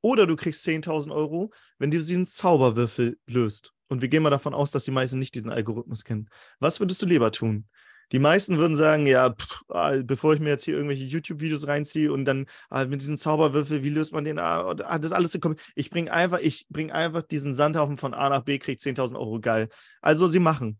[0.00, 3.72] Oder du kriegst 10.000 Euro, wenn du diesen Zauberwürfel löst.
[3.88, 6.28] Und wir gehen mal davon aus, dass die meisten nicht diesen Algorithmus kennen.
[6.60, 7.66] Was würdest du lieber tun?
[8.12, 12.10] Die meisten würden sagen, ja, pff, ah, bevor ich mir jetzt hier irgendwelche YouTube-Videos reinziehe
[12.10, 14.38] und dann ah, mit diesem Zauberwürfel, wie löst man den?
[14.38, 15.38] Ah, das alles
[15.74, 19.40] Ich bringe einfach, ich bringe einfach diesen Sandhaufen von A nach B, kriege 10.000 Euro,
[19.40, 19.68] geil.
[20.00, 20.78] Also sie machen.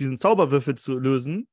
[0.00, 1.46] Diesen Zauberwürfel zu lösen,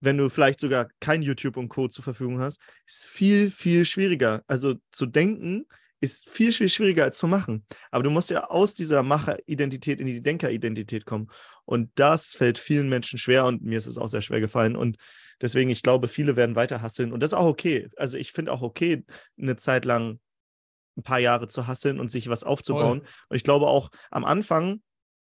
[0.00, 1.88] wenn du vielleicht sogar kein YouTube und Co.
[1.88, 4.42] zur Verfügung hast, ist viel, viel schwieriger.
[4.46, 5.66] Also zu denken,
[6.00, 7.64] ist viel, viel schwieriger als zu machen.
[7.90, 11.28] Aber du musst ja aus dieser Macheridentität in die Denkeridentität kommen.
[11.64, 14.76] Und das fällt vielen Menschen schwer und mir ist es auch sehr schwer gefallen.
[14.76, 14.98] Und
[15.40, 17.12] deswegen, ich glaube, viele werden weiter hasseln.
[17.12, 17.88] Und das ist auch okay.
[17.96, 19.04] Also ich finde auch okay,
[19.40, 20.20] eine Zeit lang
[20.96, 23.00] ein paar Jahre zu hasseln und sich was aufzubauen.
[23.00, 23.08] Voll.
[23.28, 24.82] Und ich glaube auch am Anfang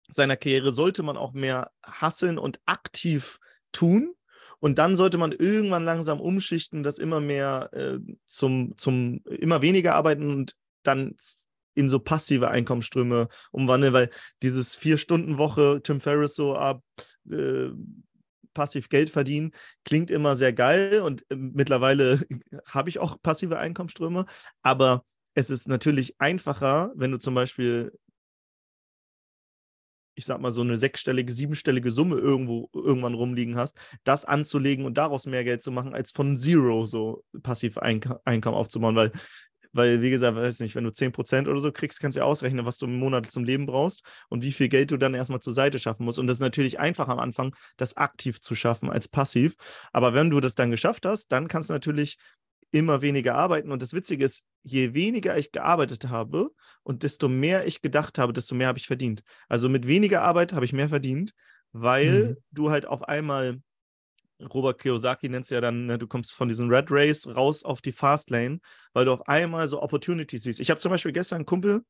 [0.07, 3.38] seiner Karriere sollte man auch mehr hasseln und aktiv
[3.72, 4.14] tun,
[4.60, 9.95] und dann sollte man irgendwann langsam umschichten, das immer mehr äh, zum, zum immer weniger
[9.95, 11.16] arbeiten und dann
[11.76, 14.10] in so passive Einkommensströme umwandeln, weil
[14.41, 16.84] dieses Vier-Stunden-Woche, Tim Ferriss so ab,
[17.30, 17.70] äh,
[18.53, 19.51] passiv Geld verdienen,
[19.86, 22.20] klingt immer sehr geil und äh, mittlerweile
[22.68, 24.26] habe ich auch passive Einkommensströme,
[24.62, 25.05] aber
[25.36, 27.93] es ist natürlich einfacher, wenn du zum Beispiel
[30.20, 34.97] ich sag mal, so eine sechsstellige, siebenstellige Summe irgendwo irgendwann rumliegen hast, das anzulegen und
[34.97, 39.11] daraus mehr Geld zu machen, als von Zero so passiv Einkommen aufzubauen, weil
[39.72, 42.65] weil, wie gesagt, weiß nicht, wenn du 10% oder so kriegst, kannst du ja ausrechnen,
[42.65, 45.53] was du im Monat zum Leben brauchst und wie viel Geld du dann erstmal zur
[45.53, 46.17] Seite schaffen musst.
[46.17, 49.55] Und das ist natürlich einfach am Anfang, das aktiv zu schaffen als passiv.
[49.93, 52.17] Aber wenn du das dann geschafft hast, dann kannst du natürlich
[52.72, 53.72] immer weniger arbeiten.
[53.72, 56.51] Und das Witzige ist, je weniger ich gearbeitet habe
[56.84, 59.24] und desto mehr ich gedacht habe, desto mehr habe ich verdient.
[59.47, 61.34] Also mit weniger Arbeit habe ich mehr verdient,
[61.72, 62.38] weil mhm.
[62.51, 63.61] du halt auf einmal,
[64.41, 67.82] Robert Kiyosaki nennt es ja dann, ne, du kommst von diesem Red Race raus auf
[67.82, 68.59] die Fast Lane,
[68.93, 70.59] weil du auf einmal so Opportunities siehst.
[70.59, 71.84] Ich habe zum Beispiel gestern einen Kumpel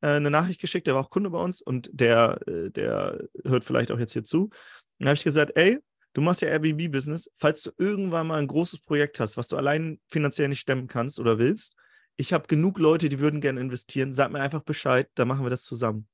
[0.00, 3.64] äh, eine Nachricht geschickt, der war auch Kunde bei uns und der, äh, der hört
[3.64, 4.50] vielleicht auch jetzt hier zu.
[4.98, 5.78] Dann habe ich gesagt, ey,
[6.14, 7.30] Du machst ja Airbnb-Business.
[7.34, 11.18] Falls du irgendwann mal ein großes Projekt hast, was du allein finanziell nicht stemmen kannst
[11.18, 11.76] oder willst,
[12.16, 14.14] ich habe genug Leute, die würden gerne investieren.
[14.14, 16.08] Sag mir einfach Bescheid, dann machen wir das zusammen.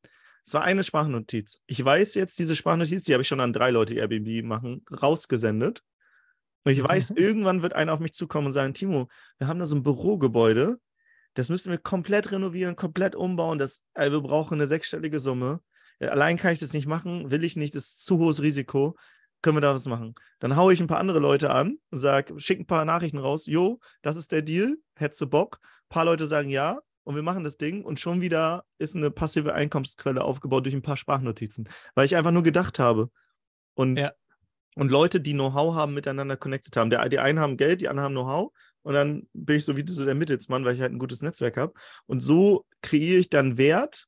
[0.45, 1.61] Es war eine Sprachnotiz.
[1.67, 4.85] Ich weiß jetzt, diese Sprachnotiz, die habe ich schon an drei Leute, die Airbnb machen,
[4.91, 5.83] rausgesendet.
[6.65, 7.17] Und ich weiß, mhm.
[7.19, 10.81] irgendwann wird einer auf mich zukommen und sagen, Timo, wir haben da so ein Bürogebäude,
[11.35, 13.59] das müssen wir komplett renovieren, komplett umbauen.
[13.59, 15.61] Das, also wir brauchen eine sechsstellige Summe.
[16.01, 18.97] Allein kann ich das nicht machen, will ich nicht, das ist zu hohes Risiko
[19.43, 20.14] können wir da was machen?
[20.38, 23.47] Dann haue ich ein paar andere Leute an und sage, schick ein paar Nachrichten raus,
[23.47, 25.61] jo, das ist der Deal, hättest du Bock?
[25.62, 29.11] Ein paar Leute sagen ja und wir machen das Ding und schon wieder ist eine
[29.11, 33.11] passive Einkommensquelle aufgebaut durch ein paar Sprachnotizen, weil ich einfach nur gedacht habe.
[33.74, 34.12] Und, ja.
[34.76, 36.91] und Leute, die Know-how haben, miteinander connected haben.
[36.91, 39.84] Der, die einen haben Geld, die anderen haben Know-how und dann bin ich so wie
[39.86, 41.74] so der Mittelsmann, weil ich halt ein gutes Netzwerk habe.
[42.07, 44.07] Und so kreiere ich dann Wert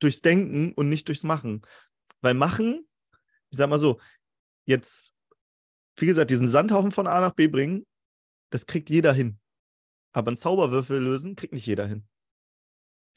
[0.00, 1.62] durchs Denken und nicht durchs Machen.
[2.20, 2.86] Weil Machen,
[3.50, 4.00] ich sag mal so,
[4.68, 5.14] jetzt,
[5.96, 7.86] wie gesagt, diesen Sandhaufen von A nach B bringen,
[8.50, 9.40] das kriegt jeder hin.
[10.12, 12.06] Aber einen Zauberwürfel lösen, kriegt nicht jeder hin.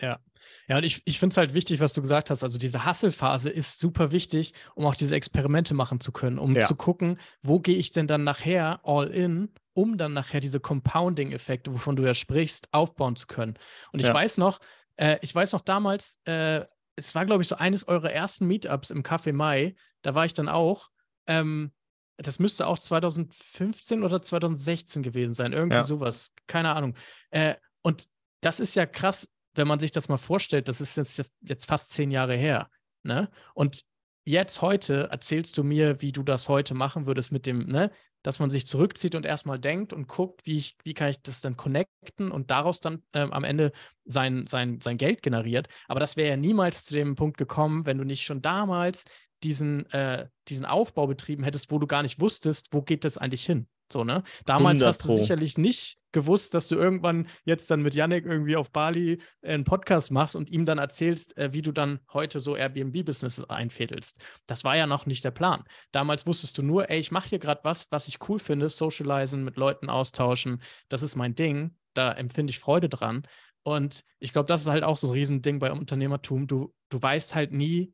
[0.01, 0.19] Ja.
[0.67, 2.43] Ja, und ich, ich finde es halt wichtig, was du gesagt hast.
[2.43, 6.61] Also diese Hustle-Phase ist super wichtig, um auch diese Experimente machen zu können, um ja.
[6.61, 11.71] zu gucken, wo gehe ich denn dann nachher all in, um dann nachher diese Compounding-Effekte,
[11.71, 13.53] wovon du ja sprichst, aufbauen zu können.
[13.91, 14.13] Und ich ja.
[14.13, 14.59] weiß noch,
[14.95, 18.89] äh, ich weiß noch damals, äh, es war, glaube ich, so eines eurer ersten Meetups
[18.89, 20.89] im Café Mai, da war ich dann auch.
[21.31, 21.71] Ähm,
[22.17, 25.83] das müsste auch 2015 oder 2016 gewesen sein, irgendwie ja.
[25.83, 26.95] sowas, keine Ahnung.
[27.31, 28.07] Äh, und
[28.41, 31.91] das ist ja krass, wenn man sich das mal vorstellt, das ist jetzt, jetzt fast
[31.91, 32.69] zehn Jahre her.
[33.03, 33.29] Ne?
[33.53, 33.83] Und
[34.23, 37.91] jetzt heute erzählst du mir, wie du das heute machen würdest mit dem, ne,
[38.23, 41.41] dass man sich zurückzieht und erstmal denkt und guckt, wie, ich, wie kann ich das
[41.41, 43.71] dann connecten und daraus dann ähm, am Ende
[44.05, 45.67] sein, sein, sein Geld generiert.
[45.87, 49.05] Aber das wäre ja niemals zu dem Punkt gekommen, wenn du nicht schon damals
[49.43, 53.45] diesen, äh, diesen Aufbau betrieben hättest, wo du gar nicht wusstest, wo geht das eigentlich
[53.45, 53.67] hin.
[53.91, 54.23] So, ne?
[54.45, 58.71] Damals hast du sicherlich nicht gewusst, dass du irgendwann jetzt dann mit Yannick irgendwie auf
[58.71, 62.55] Bali äh, einen Podcast machst und ihm dann erzählst, äh, wie du dann heute so
[62.55, 64.23] Airbnb-Businesses einfädelst.
[64.47, 65.63] Das war ja noch nicht der Plan.
[65.91, 69.43] Damals wusstest du nur, ey, ich mache hier gerade was, was ich cool finde, socialisen,
[69.43, 73.27] mit Leuten austauschen, das ist mein Ding, da empfinde ich Freude dran.
[73.63, 76.47] Und ich glaube, das ist halt auch so ein Riesending bei Unternehmertum.
[76.47, 77.93] Du, du weißt halt nie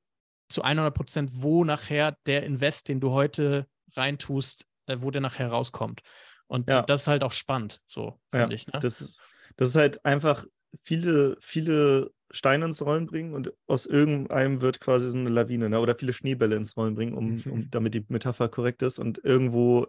[0.50, 5.50] zu 100 Prozent, wo nachher der Invest, den du heute reintust, äh, wo der nachher
[5.50, 6.02] rauskommt.
[6.48, 6.82] Und ja.
[6.82, 8.68] das ist halt auch spannend, so finde ja, ich.
[8.68, 8.80] Ne?
[8.80, 9.22] Das, ist,
[9.58, 10.46] das ist halt einfach
[10.82, 15.80] viele, viele Steine ins Rollen bringen und aus irgendeinem wird quasi so eine Lawine ne?
[15.80, 17.52] oder viele Schneebälle ins Rollen bringen, um, mhm.
[17.52, 19.88] um, damit die Metapher korrekt ist und irgendwo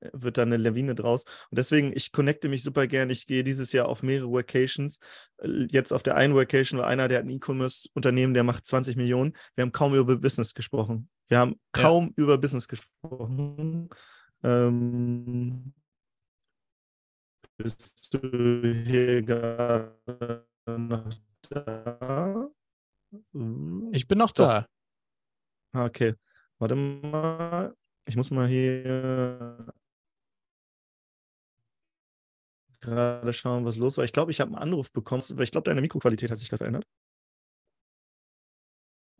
[0.00, 1.24] äh, wird da eine Lawine draus.
[1.50, 3.10] Und deswegen, ich connecte mich super gern.
[3.10, 4.98] Ich gehe dieses Jahr auf mehrere Vacations.
[5.38, 8.96] Äh, jetzt auf der einen Vacation war einer, der hat ein E-Commerce-Unternehmen, der macht 20
[8.96, 9.32] Millionen.
[9.54, 11.08] Wir haben kaum über Business gesprochen.
[11.28, 12.12] Wir haben kaum ja.
[12.16, 13.88] über Business gesprochen.
[14.42, 15.72] Ähm,
[17.56, 19.96] bist du hier gerade
[20.66, 21.10] noch
[21.48, 22.50] da?
[23.92, 24.46] Ich bin noch Doch.
[24.46, 24.68] da.
[25.72, 26.14] Ah, okay.
[26.58, 27.74] Warte mal.
[28.06, 29.72] Ich muss mal hier
[32.80, 34.04] gerade schauen, was los war.
[34.04, 36.58] Ich glaube, ich habe einen Anruf bekommen, weil ich glaube, deine Mikroqualität hat sich gerade
[36.58, 36.86] verändert.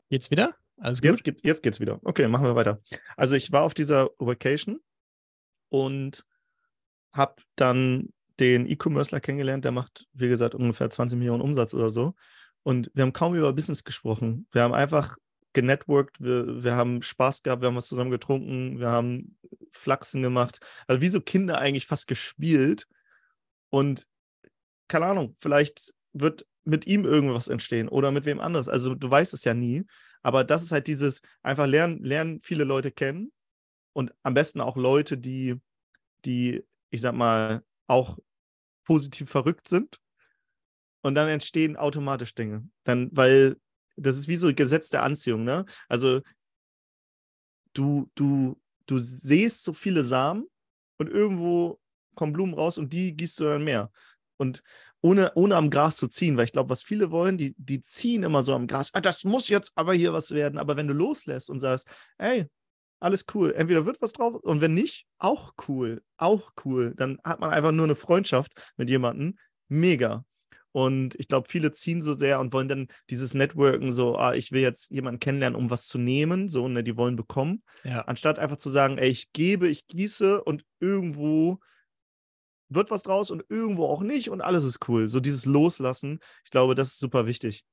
[0.09, 0.57] Jetzt wieder?
[0.79, 1.11] Alles gut?
[1.11, 2.01] Jetzt, geht, jetzt geht's wieder.
[2.03, 2.81] Okay, machen wir weiter.
[3.16, 4.81] Also ich war auf dieser Vacation
[5.68, 6.24] und
[7.12, 8.11] habe dann
[8.41, 12.14] den E-Commercer kennengelernt, der macht, wie gesagt, ungefähr 20 Millionen Umsatz oder so.
[12.62, 14.47] Und wir haben kaum über Business gesprochen.
[14.53, 15.16] Wir haben einfach
[15.53, 19.36] genetworked, wir, wir haben Spaß gehabt, wir haben was zusammen getrunken, wir haben
[19.70, 20.61] Flachsen gemacht.
[20.86, 22.86] Also wie so Kinder eigentlich fast gespielt.
[23.70, 24.07] Und
[24.89, 28.68] keine Ahnung, vielleicht wird mit ihm irgendwas entstehen oder mit wem anderes.
[28.68, 29.84] Also du weißt es ja nie.
[30.22, 33.32] Aber das ist halt dieses, einfach lernen, lernen viele Leute kennen
[33.93, 35.61] und am besten auch Leute, die,
[36.24, 38.18] die, ich sag mal, auch
[38.89, 40.01] positiv verrückt sind.
[41.03, 42.66] Und dann entstehen automatisch Dinge.
[42.84, 43.57] Dann, weil
[43.97, 45.66] das ist wie so ein Gesetz der Anziehung, ne?
[45.89, 46.22] Also
[47.74, 50.47] du, du, du siehst so viele Samen
[50.97, 51.78] und irgendwo
[52.14, 53.93] kommen Blumen raus und die gießt du dann mehr.
[54.39, 54.62] Und
[55.03, 58.22] ohne, ohne am Gras zu ziehen, weil ich glaube, was viele wollen, die, die ziehen
[58.22, 58.95] immer so am Gras.
[58.95, 60.59] Ah, das muss jetzt aber hier was werden.
[60.59, 62.47] Aber wenn du loslässt und sagst, ey,
[63.01, 63.53] alles cool.
[63.57, 66.03] Entweder wird was drauf und wenn nicht, auch cool.
[66.16, 66.94] Auch cool.
[66.96, 69.38] Dann hat man einfach nur eine Freundschaft mit jemandem.
[69.68, 70.24] Mega.
[70.72, 74.53] Und ich glaube, viele ziehen so sehr und wollen dann dieses Networken so, ah, ich
[74.53, 77.62] will jetzt jemanden kennenlernen, um was zu nehmen, so, ne, die wollen bekommen.
[77.84, 78.03] Ja.
[78.03, 81.59] Anstatt einfach zu sagen, ey, ich gebe, ich gieße und irgendwo
[82.68, 85.09] wird was draus und irgendwo auch nicht und alles ist cool.
[85.09, 87.64] So dieses Loslassen, ich glaube, das ist super wichtig.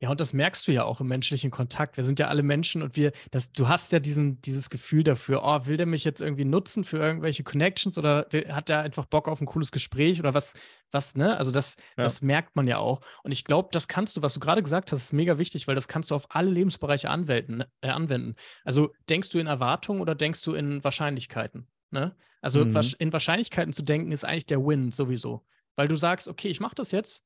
[0.00, 1.96] Ja, und das merkst du ja auch im menschlichen Kontakt.
[1.96, 5.42] Wir sind ja alle Menschen und wir, das, du hast ja diesen, dieses Gefühl dafür,
[5.44, 9.28] oh, will der mich jetzt irgendwie nutzen für irgendwelche Connections oder hat der einfach Bock
[9.28, 10.54] auf ein cooles Gespräch oder was,
[10.90, 11.36] was, ne?
[11.36, 12.02] Also das, ja.
[12.02, 13.00] das merkt man ja auch.
[13.22, 15.74] Und ich glaube, das kannst du, was du gerade gesagt hast, ist mega wichtig, weil
[15.74, 18.34] das kannst du auf alle Lebensbereiche anwenden, äh, anwenden.
[18.64, 21.68] Also denkst du in Erwartungen oder denkst du in Wahrscheinlichkeiten?
[21.90, 22.16] Ne?
[22.40, 22.80] Also mhm.
[22.98, 25.44] in Wahrscheinlichkeiten zu denken, ist eigentlich der Win sowieso.
[25.76, 27.24] Weil du sagst, okay, ich mache das jetzt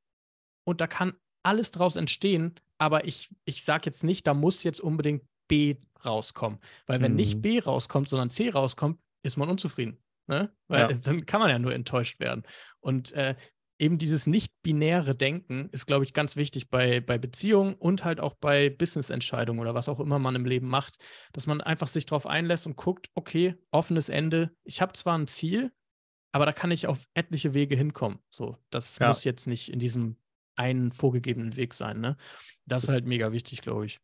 [0.64, 4.80] und da kann alles draus entstehen, aber ich, ich sage jetzt nicht, da muss jetzt
[4.80, 6.58] unbedingt B rauskommen.
[6.86, 7.16] Weil wenn mhm.
[7.16, 9.98] nicht B rauskommt, sondern C rauskommt, ist man unzufrieden.
[10.26, 10.52] Ne?
[10.68, 10.92] Weil ja.
[11.04, 12.42] dann kann man ja nur enttäuscht werden.
[12.80, 13.36] Und äh,
[13.78, 18.34] eben dieses nicht-binäre Denken ist, glaube ich, ganz wichtig bei, bei Beziehungen und halt auch
[18.34, 20.96] bei Business-Entscheidungen oder was auch immer man im Leben macht,
[21.32, 24.54] dass man einfach sich darauf einlässt und guckt, okay, offenes Ende.
[24.64, 25.72] Ich habe zwar ein Ziel,
[26.30, 28.20] aber da kann ich auf etliche Wege hinkommen.
[28.30, 29.08] So, das ja.
[29.08, 30.16] muss jetzt nicht in diesem
[30.56, 32.00] einen vorgegebenen Weg sein.
[32.00, 32.16] Ne?
[32.66, 34.00] Das, das ist halt mega wichtig, glaube ich.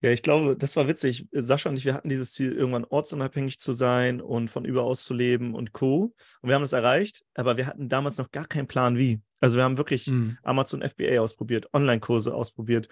[0.00, 1.26] Ja, ich glaube, das war witzig.
[1.32, 5.12] Sascha und ich, wir hatten dieses Ziel, irgendwann ortsunabhängig zu sein und von überaus zu
[5.12, 6.14] leben und Co.
[6.40, 9.20] Und wir haben das erreicht, aber wir hatten damals noch gar keinen Plan, wie.
[9.40, 10.38] Also wir haben wirklich mhm.
[10.42, 12.88] Amazon FBA ausprobiert, Online-Kurse ausprobiert,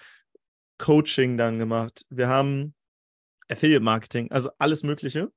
[0.79, 2.05] Coaching dann gemacht.
[2.11, 2.75] Wir haben
[3.49, 5.31] Affiliate-Marketing, also alles Mögliche.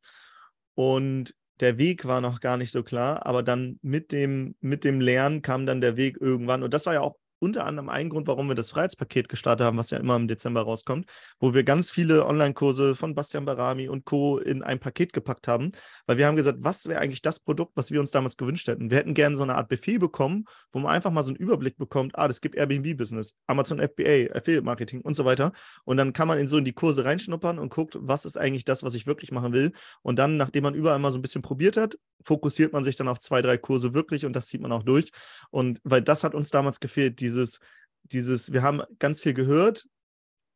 [0.74, 5.02] Und der Weg war noch gar nicht so klar, aber dann mit dem, mit dem
[5.02, 6.64] Lernen kam dann der Weg irgendwann.
[6.64, 9.78] Und das war ja auch unter anderem ein Grund, warum wir das Freiheitspaket gestartet haben,
[9.78, 11.06] was ja immer im Dezember rauskommt,
[11.40, 14.38] wo wir ganz viele Online-Kurse von Bastian Barami und Co.
[14.38, 15.72] in ein Paket gepackt haben,
[16.06, 18.92] weil wir haben gesagt, was wäre eigentlich das Produkt, was wir uns damals gewünscht hätten?
[18.92, 21.78] Wir hätten gerne so eine Art Buffet bekommen, wo man einfach mal so einen Überblick
[21.78, 25.52] bekommt, ah, das gibt Airbnb-Business, Amazon FBA, Affiliate-Marketing und so weiter.
[25.86, 28.66] Und dann kann man in so in die Kurse reinschnuppern und guckt, was ist eigentlich
[28.66, 29.72] das, was ich wirklich machen will.
[30.02, 33.08] Und dann, nachdem man überall mal so ein bisschen probiert hat, fokussiert man sich dann
[33.08, 35.12] auf zwei, drei Kurse wirklich und das zieht man auch durch.
[35.52, 37.60] Und weil das hat uns damals gefehlt, dieses,
[38.04, 39.86] dieses, wir haben ganz viel gehört,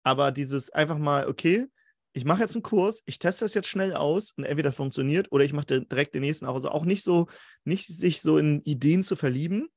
[0.04, 1.68] aber dieses einfach mal, okay,
[2.14, 5.44] ich mache jetzt einen Kurs, ich teste das jetzt schnell aus und entweder funktioniert oder
[5.44, 6.54] ich mache direkt den nächsten auch.
[6.56, 7.28] Also auch nicht so,
[7.64, 9.68] nicht sich so in Ideen zu verlieben,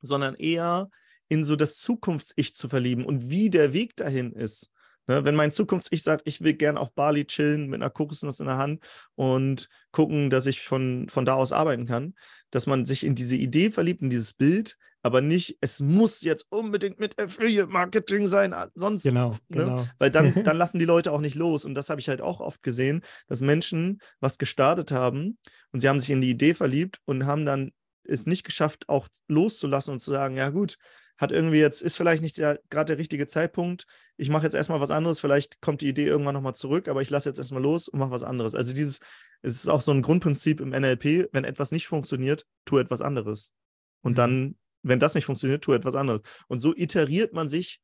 [0.00, 0.90] sondern eher
[1.28, 4.70] in so das Zukunfts-Ich zu verlieben und wie der Weg dahin ist.
[5.08, 8.46] Ne, wenn mein Zukunfts-Ich sagt, ich will gern auf Bali chillen mit einer Kokosnuss in
[8.46, 8.84] der Hand
[9.14, 12.14] und gucken, dass ich von, von da aus arbeiten kann,
[12.50, 16.46] dass man sich in diese Idee verliebt, in dieses Bild, aber nicht, es muss jetzt
[16.50, 19.38] unbedingt mit Affiliate-Marketing sein, sonst, genau, ne?
[19.48, 19.86] genau.
[19.98, 21.64] weil dann, dann lassen die Leute auch nicht los.
[21.64, 25.38] Und das habe ich halt auch oft gesehen, dass Menschen was gestartet haben
[25.72, 27.72] und sie haben sich in die Idee verliebt und haben dann
[28.04, 30.76] es nicht geschafft, auch loszulassen und zu sagen, ja gut,
[31.18, 33.86] hat irgendwie jetzt, ist vielleicht nicht gerade der richtige Zeitpunkt.
[34.16, 37.10] Ich mache jetzt erstmal was anderes, vielleicht kommt die Idee irgendwann nochmal zurück, aber ich
[37.10, 38.54] lasse jetzt erstmal los und mache was anderes.
[38.54, 39.00] Also dieses,
[39.42, 43.52] es ist auch so ein Grundprinzip im NLP, wenn etwas nicht funktioniert, tu etwas anderes.
[44.00, 44.16] Und mhm.
[44.16, 46.22] dann, wenn das nicht funktioniert, tu etwas anderes.
[46.46, 47.80] Und so iteriert man sich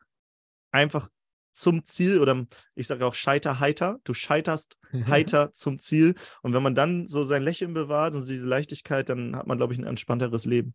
[0.70, 1.10] einfach
[1.52, 3.98] zum Ziel oder ich sage auch scheiter heiter.
[4.04, 4.76] Du scheiterst
[5.08, 6.14] heiter zum Ziel.
[6.42, 9.72] Und wenn man dann so sein Lächeln bewahrt und diese Leichtigkeit, dann hat man, glaube
[9.72, 10.74] ich, ein entspannteres Leben.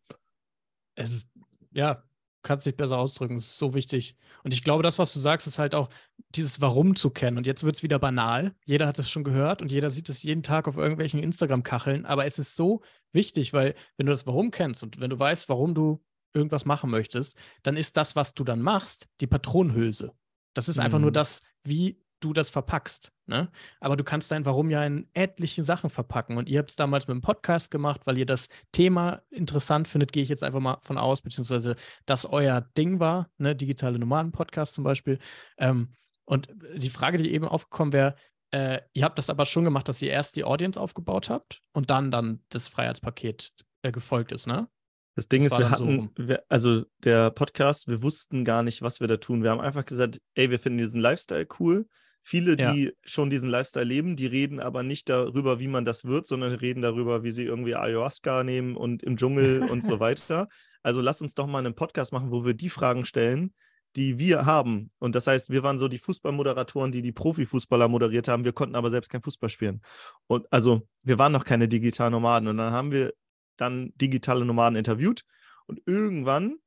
[0.96, 1.32] Es ist,
[1.72, 2.04] ja,
[2.42, 3.36] kannst dich besser ausdrücken.
[3.36, 4.16] Das ist so wichtig.
[4.44, 5.90] Und ich glaube, das, was du sagst, ist halt auch
[6.30, 7.38] dieses Warum zu kennen.
[7.38, 8.56] Und jetzt wird es wieder banal.
[8.66, 12.06] Jeder hat es schon gehört und jeder sieht es jeden Tag auf irgendwelchen Instagram-Kacheln.
[12.06, 12.82] Aber es ist so
[13.12, 16.90] wichtig, weil wenn du das Warum kennst und wenn du weißt, warum du irgendwas machen
[16.90, 20.14] möchtest, dann ist das, was du dann machst, die Patronenhülse.
[20.54, 20.84] Das ist mhm.
[20.84, 21.16] einfach nur mhm.
[21.16, 23.12] das, wie du das verpackst.
[23.28, 23.50] Ne?
[23.80, 26.38] Aber du kannst dein Warum ja in etlichen Sachen verpacken.
[26.38, 30.12] Und ihr habt es damals mit dem Podcast gemacht, weil ihr das Thema interessant findet,
[30.12, 33.56] gehe ich jetzt einfach mal von aus, beziehungsweise das euer Ding war, ne?
[33.56, 35.20] digitale Nomaden-Podcast zum Beispiel.
[35.58, 35.96] Ähm,
[36.26, 38.16] und die Frage, die eben aufgekommen wäre,
[38.52, 41.90] äh, ihr habt das aber schon gemacht, dass ihr erst die Audience aufgebaut habt und
[41.90, 43.52] dann dann das Freiheitspaket
[43.84, 44.68] äh, gefolgt ist, ne?
[45.16, 48.82] Das Ding das ist, wir hatten, so wir, also der Podcast, wir wussten gar nicht,
[48.82, 49.44] was wir da tun.
[49.44, 51.88] Wir haben einfach gesagt, ey, wir finden diesen Lifestyle cool
[52.22, 52.74] Viele, ja.
[52.74, 56.52] die schon diesen Lifestyle leben, die reden aber nicht darüber, wie man das wird, sondern
[56.54, 60.48] reden darüber, wie sie irgendwie Ayahuasca nehmen und im Dschungel und so weiter.
[60.84, 63.54] Also lass uns doch mal einen Podcast machen, wo wir die Fragen stellen,
[63.96, 64.92] die wir haben.
[65.00, 68.46] Und das heißt, wir waren so die Fußballmoderatoren, die die Profifußballer moderiert haben.
[68.46, 69.82] Wir konnten aber selbst kein Fußball spielen.
[70.28, 72.48] Und also wir waren noch keine digitalen Nomaden.
[72.48, 73.14] Und dann haben wir
[73.58, 75.24] dann digitale Nomaden interviewt.
[75.66, 76.58] Und irgendwann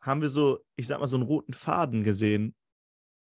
[0.00, 2.54] haben wir so, ich sag mal, so einen roten Faden gesehen.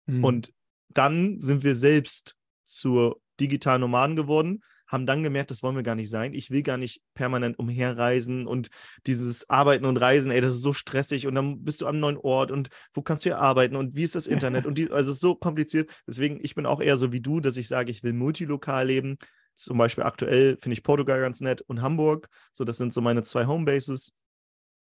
[0.06, 0.24] Mhm.
[0.24, 0.52] Und
[0.88, 2.34] dann sind wir selbst
[2.64, 6.32] zur digitalen Nomaden geworden, haben dann gemerkt, das wollen wir gar nicht sein.
[6.32, 8.68] Ich will gar nicht permanent umherreisen und
[9.06, 12.16] dieses Arbeiten und Reisen, ey, das ist so stressig und dann bist du am neuen
[12.16, 15.10] Ort und wo kannst du hier arbeiten und wie ist das Internet und die, also
[15.10, 15.90] es ist so kompliziert.
[16.06, 19.16] Deswegen, ich bin auch eher so wie du, dass ich sage, ich will multilokal leben.
[19.54, 22.28] Zum Beispiel aktuell finde ich Portugal ganz nett und Hamburg.
[22.52, 24.12] So, das sind so meine zwei Homebases.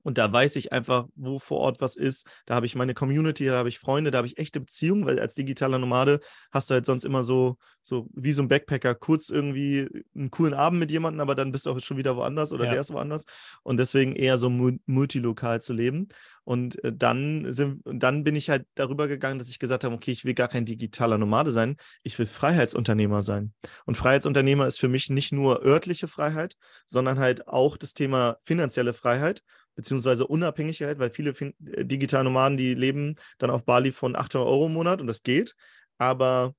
[0.04, 2.28] Und da weiß ich einfach, wo vor Ort was ist.
[2.46, 5.20] Da habe ich meine Community, da habe ich Freunde, da habe ich echte Beziehungen, weil
[5.20, 6.20] als digitaler Nomade
[6.52, 10.54] hast du halt sonst immer so, so wie so ein Backpacker, kurz irgendwie einen coolen
[10.54, 12.72] Abend mit jemandem, aber dann bist du auch schon wieder woanders oder ja.
[12.72, 13.26] der ist woanders.
[13.64, 16.10] Und deswegen eher so multilokal zu leben.
[16.44, 20.12] Und äh, dann, sind, dann bin ich halt darüber gegangen, dass ich gesagt habe, okay,
[20.12, 23.54] ich will gar kein digitaler Nomade sein, ich will Freiheitsunternehmer sein.
[23.86, 28.94] Und Freiheitsunternehmer ist für mich nicht nur örtliche Freiheit, sondern halt auch das Thema finanzielle
[28.94, 29.42] Freiheit
[29.76, 34.68] beziehungsweise Unabhängigkeit, weil viele äh, digitale Nomaden, die leben dann auf Bali von 800 Euro
[34.68, 35.56] im Monat und das geht.
[35.98, 36.56] Aber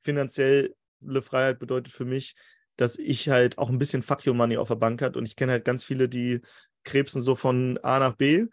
[0.00, 0.74] finanzielle
[1.22, 2.34] Freiheit bedeutet für mich,
[2.76, 5.36] dass ich halt auch ein bisschen Fuck Your Money auf der Bank hat und ich
[5.36, 6.40] kenne halt ganz viele, die
[6.84, 8.46] krebsen so von A nach B.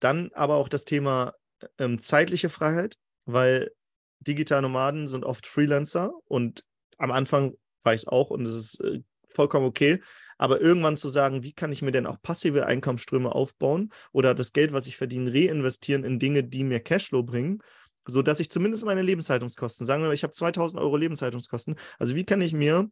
[0.00, 1.34] Dann aber auch das Thema
[1.78, 3.72] ähm, zeitliche Freiheit, weil
[4.20, 6.64] digitale Nomaden sind oft Freelancer und
[6.98, 10.00] am Anfang war ich es auch und es ist äh, vollkommen okay.
[10.38, 14.52] Aber irgendwann zu sagen, wie kann ich mir denn auch passive Einkommensströme aufbauen oder das
[14.52, 17.60] Geld, was ich verdiene, reinvestieren in Dinge, die mir Cashflow bringen,
[18.06, 21.76] sodass ich zumindest meine Lebenshaltungskosten, sagen wir mal, ich habe 2000 Euro Lebenshaltungskosten.
[21.98, 22.90] Also wie kann ich mir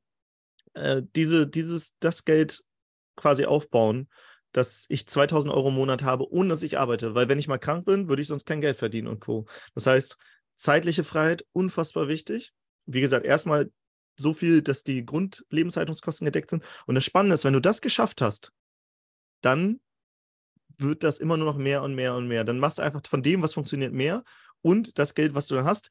[0.74, 2.62] äh, diese, dieses, das Geld
[3.16, 4.09] quasi aufbauen,
[4.53, 7.14] dass ich 2000 Euro im Monat habe, ohne dass ich arbeite.
[7.14, 9.47] Weil wenn ich mal krank bin, würde ich sonst kein Geld verdienen und Co.
[9.74, 10.18] Das heißt,
[10.57, 12.53] zeitliche Freiheit, unfassbar wichtig.
[12.86, 13.70] Wie gesagt, erstmal
[14.16, 16.64] so viel, dass die Grundlebenshaltungskosten gedeckt sind.
[16.86, 18.52] Und das Spannende ist, wenn du das geschafft hast,
[19.40, 19.80] dann
[20.78, 22.44] wird das immer nur noch mehr und mehr und mehr.
[22.44, 24.22] Dann machst du einfach von dem, was funktioniert, mehr.
[24.62, 25.90] Und das Geld, was du dann hast,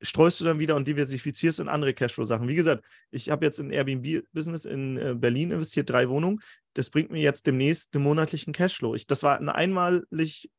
[0.00, 2.48] streust du dann wieder und diversifizierst in andere Cashflow-Sachen.
[2.48, 6.40] Wie gesagt, ich habe jetzt in Airbnb-Business in äh, Berlin investiert, drei Wohnungen.
[6.74, 8.94] Das bringt mir jetzt demnächst einen monatlichen Cashflow.
[8.94, 10.50] Ich, das war eine einmalig,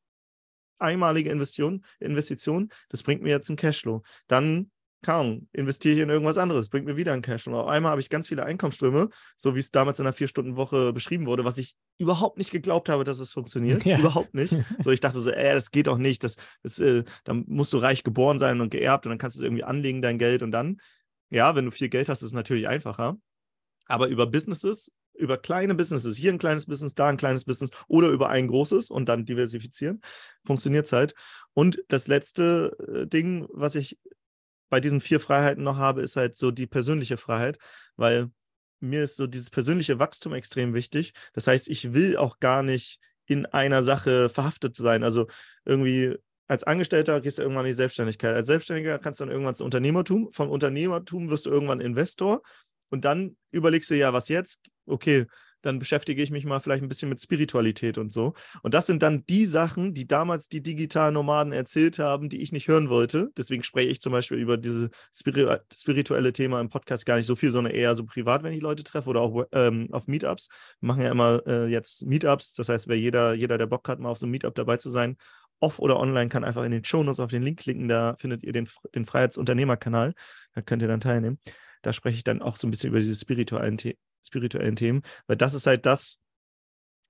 [0.80, 2.70] einmalige Investition, Investition.
[2.90, 4.04] Das bringt mir jetzt einen Cashflow.
[4.28, 4.72] Dann
[5.04, 7.48] kaum, investiere ich in irgendwas anderes, bringt mir wieder einen Cash.
[7.48, 10.94] Und auf einmal habe ich ganz viele Einkommensströme, so wie es damals in einer Vier-Stunden-Woche
[10.94, 13.84] beschrieben wurde, was ich überhaupt nicht geglaubt habe, dass es funktioniert.
[13.94, 14.00] Ja.
[14.00, 14.56] Überhaupt nicht.
[14.84, 16.24] So, ich dachte so, ey, das geht doch nicht.
[16.24, 19.42] Das, das, äh, dann musst du reich geboren sein und geerbt und dann kannst du
[19.42, 20.42] es irgendwie anlegen, dein Geld.
[20.42, 20.78] Und dann,
[21.30, 23.18] ja, wenn du viel Geld hast, ist es natürlich einfacher.
[23.86, 28.10] Aber über Businesses, über kleine Businesses, hier ein kleines Business, da ein kleines Business oder
[28.10, 30.02] über ein großes und dann diversifizieren,
[30.46, 31.14] funktioniert es halt.
[31.54, 34.00] Und das letzte äh, Ding, was ich
[34.74, 37.60] bei diesen vier Freiheiten noch habe, ist halt so die persönliche Freiheit,
[37.96, 38.32] weil
[38.80, 41.14] mir ist so dieses persönliche Wachstum extrem wichtig.
[41.34, 45.04] Das heißt, ich will auch gar nicht in einer Sache verhaftet sein.
[45.04, 45.28] Also
[45.64, 46.16] irgendwie
[46.48, 48.34] als Angestellter gehst du irgendwann in die Selbstständigkeit.
[48.34, 50.32] Als Selbstständiger kannst du dann irgendwann zum Unternehmertum.
[50.32, 52.42] Vom Unternehmertum wirst du irgendwann Investor.
[52.90, 54.72] Und dann überlegst du ja, was jetzt?
[54.88, 55.28] Okay,
[55.64, 58.34] dann beschäftige ich mich mal vielleicht ein bisschen mit Spiritualität und so.
[58.62, 62.52] Und das sind dann die Sachen, die damals die digitalen Nomaden erzählt haben, die ich
[62.52, 63.32] nicht hören wollte.
[63.38, 67.52] Deswegen spreche ich zum Beispiel über dieses spirituelle Thema im Podcast gar nicht so viel,
[67.52, 70.50] sondern eher so privat, wenn ich Leute treffe oder auch ähm, auf Meetups.
[70.82, 72.54] Wir machen ja immer äh, jetzt Meetups.
[72.54, 74.90] Das heißt, wer jeder, jeder, der Bock hat, mal auf so einem Meetup dabei zu
[74.90, 75.18] sein,
[75.60, 77.88] off oder online, kann einfach in den Shownotes auf den Link klicken.
[77.88, 80.14] Da findet ihr den, den Freiheitsunternehmerkanal.
[80.54, 81.40] Da könnt ihr dann teilnehmen.
[81.82, 85.38] Da spreche ich dann auch so ein bisschen über diese spirituellen, The spirituellen Themen, weil
[85.38, 86.20] das ist halt das,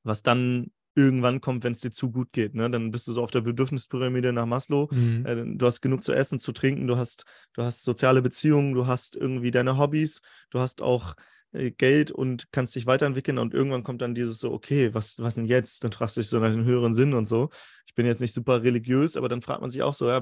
[0.04, 2.54] was dann irgendwann kommt, wenn es dir zu gut geht.
[2.54, 2.70] Ne?
[2.70, 4.90] Dann bist du so auf der Bedürfnispyramide nach Maslow.
[4.92, 5.26] Mhm.
[5.26, 8.86] Äh, du hast genug zu essen, zu trinken, du hast, du hast soziale Beziehungen, du
[8.86, 11.16] hast irgendwie deine Hobbys, du hast auch
[11.52, 15.36] äh, Geld und kannst dich weiterentwickeln und irgendwann kommt dann dieses so, okay, was, was
[15.36, 15.84] denn jetzt?
[15.84, 17.50] Dann fragst du dich so nach den höheren Sinn und so.
[17.88, 20.22] Ich bin jetzt nicht super religiös, aber dann fragt man sich auch so, ja,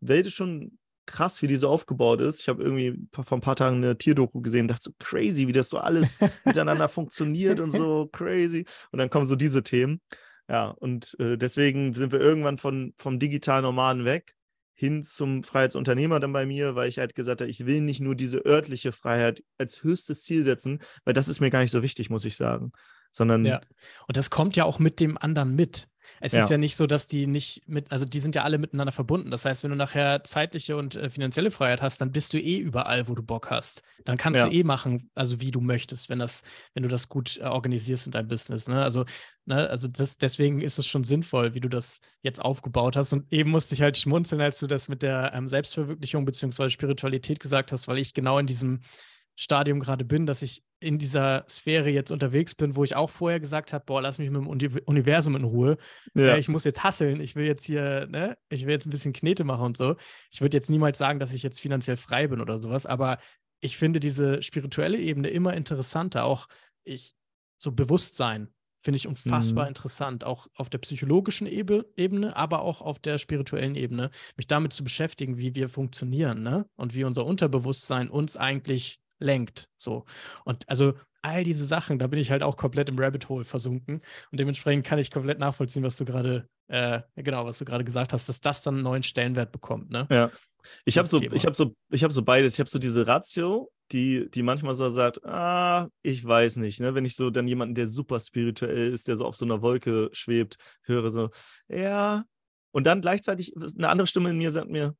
[0.00, 2.40] Welt ist schon krass, wie die so aufgebaut ist.
[2.40, 5.68] Ich habe irgendwie vor ein paar Tagen eine Tierdoku gesehen, dachte so crazy, wie das
[5.68, 8.64] so alles miteinander funktioniert und so crazy.
[8.90, 10.00] Und dann kommen so diese Themen.
[10.48, 14.34] Ja, und äh, deswegen sind wir irgendwann von, vom digitalen Nomaden weg
[14.74, 18.16] hin zum Freiheitsunternehmer dann bei mir, weil ich halt gesagt habe, ich will nicht nur
[18.16, 22.10] diese örtliche Freiheit als höchstes Ziel setzen, weil das ist mir gar nicht so wichtig,
[22.10, 22.72] muss ich sagen.
[23.12, 23.44] Sondern.
[23.44, 23.60] Ja.
[24.08, 25.88] Und das kommt ja auch mit dem anderen mit.
[26.20, 26.42] Es ja.
[26.42, 29.30] ist ja nicht so, dass die nicht mit, also die sind ja alle miteinander verbunden.
[29.30, 32.58] Das heißt, wenn du nachher zeitliche und äh, finanzielle Freiheit hast, dann bist du eh
[32.58, 33.82] überall, wo du Bock hast.
[34.04, 34.48] Dann kannst ja.
[34.48, 36.42] du eh machen, also wie du möchtest, wenn das,
[36.74, 38.68] wenn du das gut äh, organisierst in deinem Business.
[38.68, 38.82] Ne?
[38.82, 39.04] Also,
[39.46, 43.12] ne, also das, deswegen ist es schon sinnvoll, wie du das jetzt aufgebaut hast.
[43.12, 46.70] Und eben musste ich halt schmunzeln, als du das mit der ähm, Selbstverwirklichung bzw.
[46.70, 48.80] Spiritualität gesagt hast, weil ich genau in diesem
[49.36, 53.40] Stadium gerade bin, dass ich in dieser Sphäre jetzt unterwegs bin, wo ich auch vorher
[53.40, 55.78] gesagt habe, boah, lass mich mit dem Universum in Ruhe.
[56.14, 56.34] Ja.
[56.34, 59.12] Äh, ich muss jetzt hasseln, ich will jetzt hier, ne, ich will jetzt ein bisschen
[59.12, 59.96] Knete machen und so.
[60.30, 63.18] Ich würde jetzt niemals sagen, dass ich jetzt finanziell frei bin oder sowas, aber
[63.60, 66.24] ich finde diese spirituelle Ebene immer interessanter.
[66.24, 66.48] Auch
[66.84, 67.14] ich,
[67.56, 68.48] so Bewusstsein
[68.80, 69.68] finde ich unfassbar mhm.
[69.68, 74.82] interessant, auch auf der psychologischen Ebene, aber auch auf der spirituellen Ebene, mich damit zu
[74.82, 76.66] beschäftigen, wie wir funktionieren, ne?
[76.74, 79.68] Und wie unser Unterbewusstsein uns eigentlich lenkt.
[79.76, 80.04] So.
[80.44, 84.02] Und also all diese Sachen, da bin ich halt auch komplett im Rabbit Hole versunken.
[84.30, 88.12] Und dementsprechend kann ich komplett nachvollziehen, was du gerade, äh, genau, was du gerade gesagt
[88.12, 89.90] hast, dass das dann einen neuen Stellenwert bekommt.
[89.90, 90.06] Ne?
[90.10, 90.30] Ja.
[90.84, 92.54] Ich habe so, ich habe so, ich habe so beides.
[92.54, 96.94] Ich habe so diese Ratio, die, die manchmal so sagt, ah, ich weiß nicht, ne?
[96.94, 100.08] Wenn ich so dann jemanden, der super spirituell ist, der so auf so einer Wolke
[100.12, 101.30] schwebt, höre so,
[101.68, 102.24] ja.
[102.70, 104.94] Und dann gleichzeitig eine andere Stimme in mir sagt mir,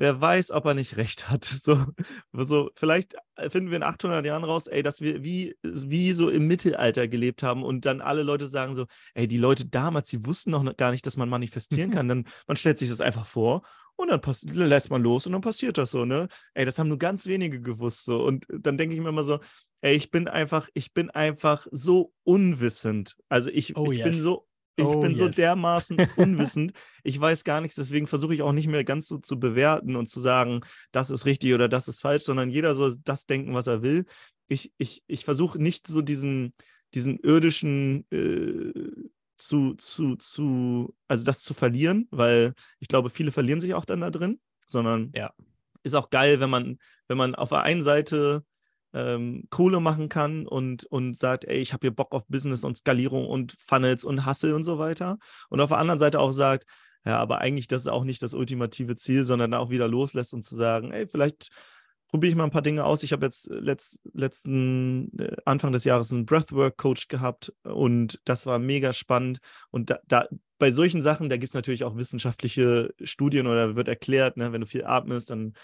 [0.00, 1.44] wer weiß, ob er nicht recht hat.
[1.60, 1.84] So,
[2.32, 3.16] so vielleicht
[3.50, 7.42] finden wir in 800 Jahren raus, ey, dass wir wie, wie so im Mittelalter gelebt
[7.42, 10.90] haben und dann alle Leute sagen so, ey, die Leute damals, die wussten noch gar
[10.90, 12.08] nicht, dass man manifestieren kann.
[12.08, 13.62] Dann man stellt sich das einfach vor
[13.96, 14.20] Und dann
[14.54, 16.28] lässt man los und dann passiert das so, ne?
[16.54, 18.24] Ey, das haben nur ganz wenige gewusst so.
[18.24, 19.38] Und dann denke ich mir immer so,
[19.82, 23.16] ey, ich bin einfach, ich bin einfach so unwissend.
[23.28, 24.10] Also ich, oh, ich yes.
[24.10, 24.46] bin so
[24.80, 25.18] ich oh, bin yes.
[25.18, 26.72] so dermaßen unwissend.
[27.02, 30.06] ich weiß gar nichts, deswegen versuche ich auch nicht mehr ganz so zu bewerten und
[30.06, 30.60] zu sagen,
[30.92, 34.06] das ist richtig oder das ist falsch, sondern jeder soll das denken, was er will.
[34.48, 36.54] Ich, ich, ich versuche nicht so diesen,
[36.94, 38.72] diesen irdischen äh,
[39.36, 44.00] zu, zu, zu, also das zu verlieren, weil ich glaube, viele verlieren sich auch dann
[44.00, 45.32] da drin, sondern ja.
[45.82, 46.78] ist auch geil, wenn man,
[47.08, 48.44] wenn man auf der einen Seite
[48.92, 52.76] ähm, Kohle machen kann und, und sagt, ey, ich habe hier Bock auf Business und
[52.76, 55.18] Skalierung und Funnels und Hustle und so weiter.
[55.48, 56.66] Und auf der anderen Seite auch sagt,
[57.04, 60.42] ja, aber eigentlich das ist auch nicht das ultimative Ziel, sondern auch wieder loslässt und
[60.42, 61.50] zu sagen, ey, vielleicht
[62.08, 63.02] probiere ich mal ein paar Dinge aus.
[63.02, 68.58] Ich habe jetzt letzt, letzten äh, Anfang des Jahres einen Breathwork-Coach gehabt und das war
[68.58, 69.38] mega spannend.
[69.70, 70.26] Und da, da
[70.60, 74.60] bei solchen Sachen, da gibt es natürlich auch wissenschaftliche Studien oder wird erklärt, ne, wenn
[74.60, 75.54] du viel atmest, dann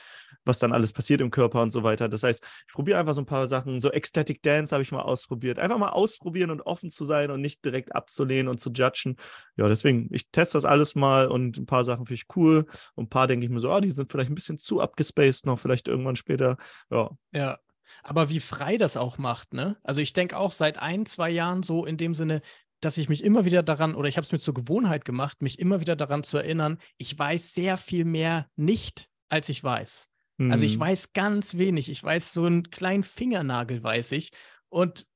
[0.45, 2.09] was dann alles passiert im Körper und so weiter.
[2.09, 3.81] Das heißt, ich probiere einfach so ein paar Sachen.
[3.81, 5.59] So Ecstatic Dance habe ich mal ausprobiert.
[5.59, 9.17] Einfach mal ausprobieren und offen zu sein und nicht direkt abzulehnen und zu judgen.
[9.57, 12.67] Ja, deswegen, ich teste das alles mal und ein paar Sachen finde ich cool.
[12.95, 15.47] Und ein paar denke ich mir so, ah, die sind vielleicht ein bisschen zu abgespaced
[15.47, 16.57] noch, vielleicht irgendwann später.
[16.91, 17.11] Ja.
[17.33, 17.59] Ja.
[18.03, 19.77] Aber wie frei das auch macht, ne?
[19.83, 22.43] Also ich denke auch seit ein, zwei Jahren so in dem Sinne,
[22.87, 25.59] dass ich mich immer wieder daran, oder ich habe es mir zur Gewohnheit gemacht, mich
[25.59, 30.09] immer wieder daran zu erinnern, ich weiß sehr viel mehr nicht, als ich weiß.
[30.39, 30.53] Mhm.
[30.53, 30.81] Also ich mhm.
[30.81, 31.91] weiß ganz wenig.
[31.91, 34.31] Ich weiß so einen kleinen Fingernagel, weiß ich.
[34.69, 35.07] Und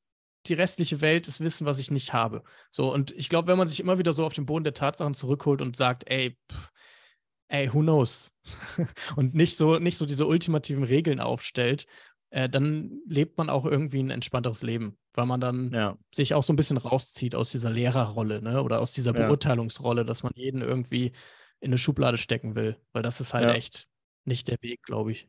[0.46, 2.42] die restliche Welt ist Wissen, was ich nicht habe.
[2.70, 5.14] So, und ich glaube, wenn man sich immer wieder so auf den Boden der Tatsachen
[5.14, 6.72] zurückholt und sagt, ey, pff,
[7.48, 8.34] ey, who knows?
[9.16, 11.86] und nicht so, nicht so diese ultimativen Regeln aufstellt,
[12.30, 15.96] äh, dann lebt man auch irgendwie ein entspannteres Leben, weil man dann ja.
[16.14, 18.62] sich auch so ein bisschen rauszieht aus dieser Lehrerrolle, ne?
[18.62, 21.12] Oder aus dieser Beurteilungsrolle, dass man jeden irgendwie
[21.60, 22.76] in eine Schublade stecken will.
[22.92, 23.54] Weil das ist halt ja.
[23.54, 23.88] echt
[24.24, 25.28] nicht der Weg, glaube ich.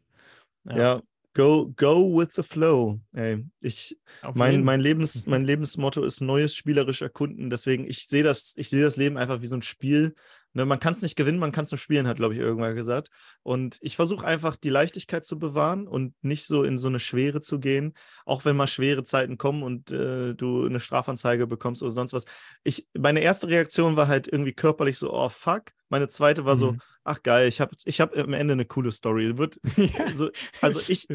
[0.66, 0.78] Ja.
[0.78, 1.02] ja.
[1.34, 3.00] Go, go with the flow.
[3.14, 3.98] Ey, ich,
[4.34, 7.50] mein, mein, Lebens, mein Lebensmotto ist neues spielerisch erkunden.
[7.50, 10.14] Deswegen, ich sehe das, ich sehe das Leben einfach wie so ein Spiel.
[10.54, 12.76] Ne, man kann es nicht gewinnen, man kann es nur spielen, hat, glaube ich, irgendwann
[12.76, 13.10] gesagt.
[13.42, 17.40] Und ich versuche einfach, die Leichtigkeit zu bewahren und nicht so in so eine Schwere
[17.40, 17.94] zu gehen,
[18.26, 22.26] auch wenn mal schwere Zeiten kommen und äh, du eine Strafanzeige bekommst oder sonst was.
[22.64, 25.72] Ich, meine erste Reaktion war halt irgendwie körperlich so, oh fuck.
[25.88, 26.60] Meine zweite war mhm.
[26.60, 29.38] so, ach geil, ich habe ich hab am Ende eine coole Story.
[29.38, 30.14] Wird, ja.
[30.14, 30.30] so,
[30.62, 31.08] also ich,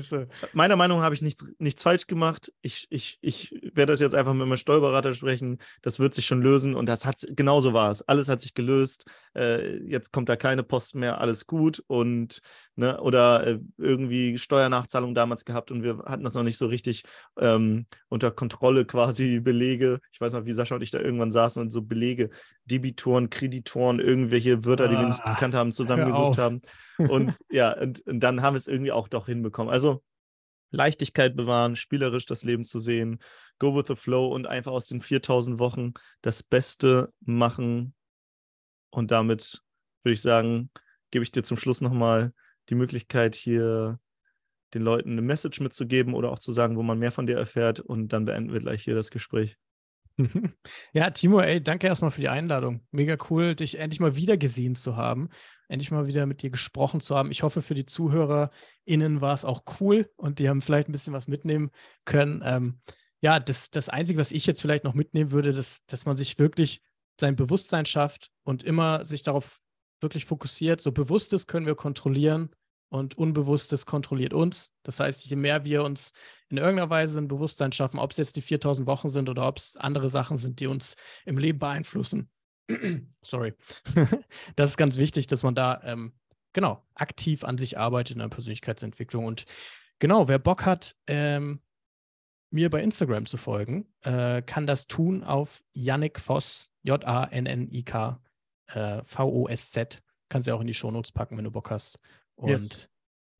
[0.52, 2.52] meiner Meinung nach habe ich nichts, nichts falsch gemacht.
[2.62, 5.58] Ich, ich, ich werde das jetzt einfach mit meinem Steuerberater sprechen.
[5.82, 8.02] Das wird sich schon lösen und das hat, genauso war es.
[8.02, 9.06] Alles hat sich gelöst
[9.36, 12.40] äh, jetzt kommt da keine Post mehr, alles gut und
[12.74, 17.04] ne, oder äh, irgendwie Steuernachzahlung damals gehabt und wir hatten das noch nicht so richtig
[17.38, 20.00] ähm, unter Kontrolle quasi Belege.
[20.12, 22.30] Ich weiß noch, wie Sascha und ich da irgendwann saßen und so Belege,
[22.66, 26.62] Debitoren, Kreditoren, irgendwelche Wörter, die wir nicht ah, gekannt haben, zusammengesucht haben.
[26.98, 29.72] Und ja, und, und dann haben wir es irgendwie auch doch hinbekommen.
[29.72, 30.02] Also
[30.70, 33.20] Leichtigkeit bewahren, spielerisch das Leben zu sehen,
[33.58, 35.92] go with the flow und einfach aus den 4000 Wochen
[36.22, 37.94] das Beste machen,
[38.96, 39.60] und damit
[40.04, 40.70] würde ich sagen,
[41.10, 42.32] gebe ich dir zum Schluss nochmal
[42.70, 43.98] die Möglichkeit, hier
[44.72, 47.78] den Leuten eine Message mitzugeben oder auch zu sagen, wo man mehr von dir erfährt.
[47.78, 49.58] Und dann beenden wir gleich hier das Gespräch.
[50.92, 52.86] Ja, Timo, ey, danke erstmal für die Einladung.
[52.90, 55.28] Mega cool, dich endlich mal wieder gesehen zu haben,
[55.68, 57.30] endlich mal wieder mit dir gesprochen zu haben.
[57.30, 61.12] Ich hoffe, für die ZuhörerInnen war es auch cool und die haben vielleicht ein bisschen
[61.12, 61.70] was mitnehmen
[62.04, 62.42] können.
[62.44, 62.80] Ähm,
[63.20, 66.38] ja, das, das Einzige, was ich jetzt vielleicht noch mitnehmen würde, dass, dass man sich
[66.38, 66.82] wirklich
[67.20, 69.60] sein Bewusstsein schafft und immer sich darauf
[70.00, 70.80] wirklich fokussiert.
[70.80, 72.50] So Bewusstes können wir kontrollieren
[72.88, 74.72] und Unbewusstes kontrolliert uns.
[74.82, 76.12] Das heißt, je mehr wir uns
[76.48, 79.58] in irgendeiner Weise ein Bewusstsein schaffen, ob es jetzt die 4000 Wochen sind oder ob
[79.58, 82.30] es andere Sachen sind, die uns im Leben beeinflussen.
[83.22, 83.54] Sorry.
[84.56, 86.12] das ist ganz wichtig, dass man da ähm,
[86.52, 89.24] genau aktiv an sich arbeitet in der Persönlichkeitsentwicklung.
[89.24, 89.44] Und
[89.98, 91.60] genau, wer Bock hat, ähm,
[92.50, 98.20] mir bei Instagram zu folgen, äh, kann das tun auf Yannick Voss, J-A-N-N-I-K,
[98.68, 99.02] äh.
[100.28, 102.00] Kannst du ja auch in die Shownotes packen, wenn du Bock hast.
[102.36, 102.88] Und yes.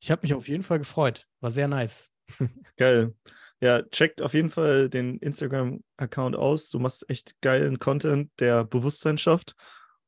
[0.01, 1.27] ich habe mich auf jeden Fall gefreut.
[1.41, 2.11] War sehr nice.
[2.77, 3.15] Geil.
[3.61, 6.69] Ja, checkt auf jeden Fall den Instagram-Account aus.
[6.69, 9.55] Du machst echt geilen Content, der Bewusstsein schafft.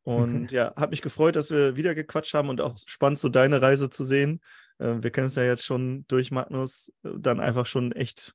[0.03, 3.63] Und ja, hat mich gefreut, dass wir wieder gequatscht haben und auch spannend, so deine
[3.63, 4.41] Reise zu sehen.
[4.79, 8.35] Äh, wir kennen es ja jetzt schon durch Magnus, äh, dann einfach schon echt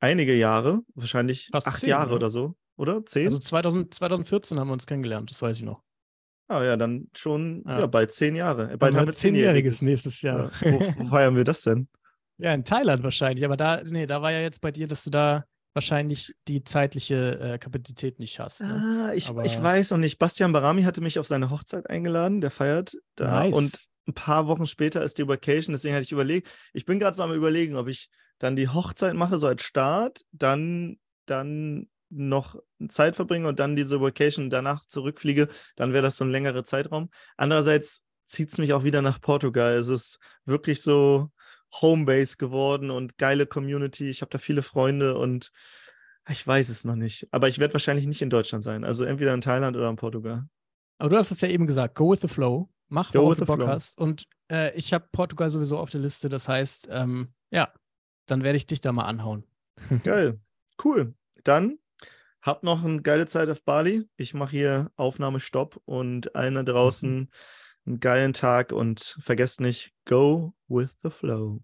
[0.00, 2.16] einige Jahre, wahrscheinlich Fast acht zehn, Jahre ja.
[2.16, 3.04] oder so, oder?
[3.06, 3.26] Zehn?
[3.26, 5.82] Also 2000, 2014 haben wir uns kennengelernt, das weiß ich noch.
[6.52, 7.80] Ah ja, dann schon ja.
[7.80, 8.76] ja bald zehn Jahre.
[8.76, 10.50] Bald haben wir zehnjähriges nächstes Jahr.
[10.60, 10.72] Ja.
[10.72, 11.88] Wo, wo feiern wir das denn?
[12.38, 13.44] Ja, in Thailand wahrscheinlich.
[13.44, 15.44] Aber da, nee, da war ja jetzt bei dir, dass du da
[15.74, 18.62] wahrscheinlich die zeitliche äh, Kapazität nicht hast.
[18.62, 19.08] Ne?
[19.10, 20.18] Ah, ich, ich weiß noch nicht.
[20.18, 23.44] Bastian Barami hatte mich auf seine Hochzeit eingeladen, der feiert da.
[23.44, 23.54] Nice.
[23.54, 23.78] Und
[24.08, 27.22] ein paar Wochen später ist die Vacation, deswegen hatte ich überlegt, ich bin gerade so
[27.22, 32.56] am überlegen, ob ich dann die Hochzeit mache, so als Start, dann, dann noch
[32.88, 37.10] Zeit verbringe und dann diese Vacation danach zurückfliege, dann wäre das so ein längerer Zeitraum.
[37.36, 39.74] Andererseits zieht es mich auch wieder nach Portugal.
[39.74, 41.30] Es ist wirklich so
[41.80, 44.08] Homebase geworden und geile Community.
[44.08, 45.50] Ich habe da viele Freunde und
[46.28, 47.26] ich weiß es noch nicht.
[47.30, 48.84] Aber ich werde wahrscheinlich nicht in Deutschland sein.
[48.84, 50.44] Also entweder in Thailand oder in Portugal.
[50.98, 52.68] Aber du hast es ja eben gesagt, go with the flow.
[52.88, 53.66] Mach, Go worauf du the Bock flow.
[53.68, 53.98] hast.
[53.98, 56.28] Und äh, ich habe Portugal sowieso auf der Liste.
[56.28, 57.72] Das heißt, ähm, ja,
[58.26, 59.44] dann werde ich dich da mal anhauen.
[60.04, 60.38] Geil.
[60.82, 61.14] Cool.
[61.42, 61.78] Dann
[62.42, 64.08] habt noch eine geile Zeit auf Bali.
[64.16, 67.30] Ich mache hier Aufnahmestopp und allen da draußen
[67.86, 71.62] einen geilen Tag und vergesst nicht, go with the flow.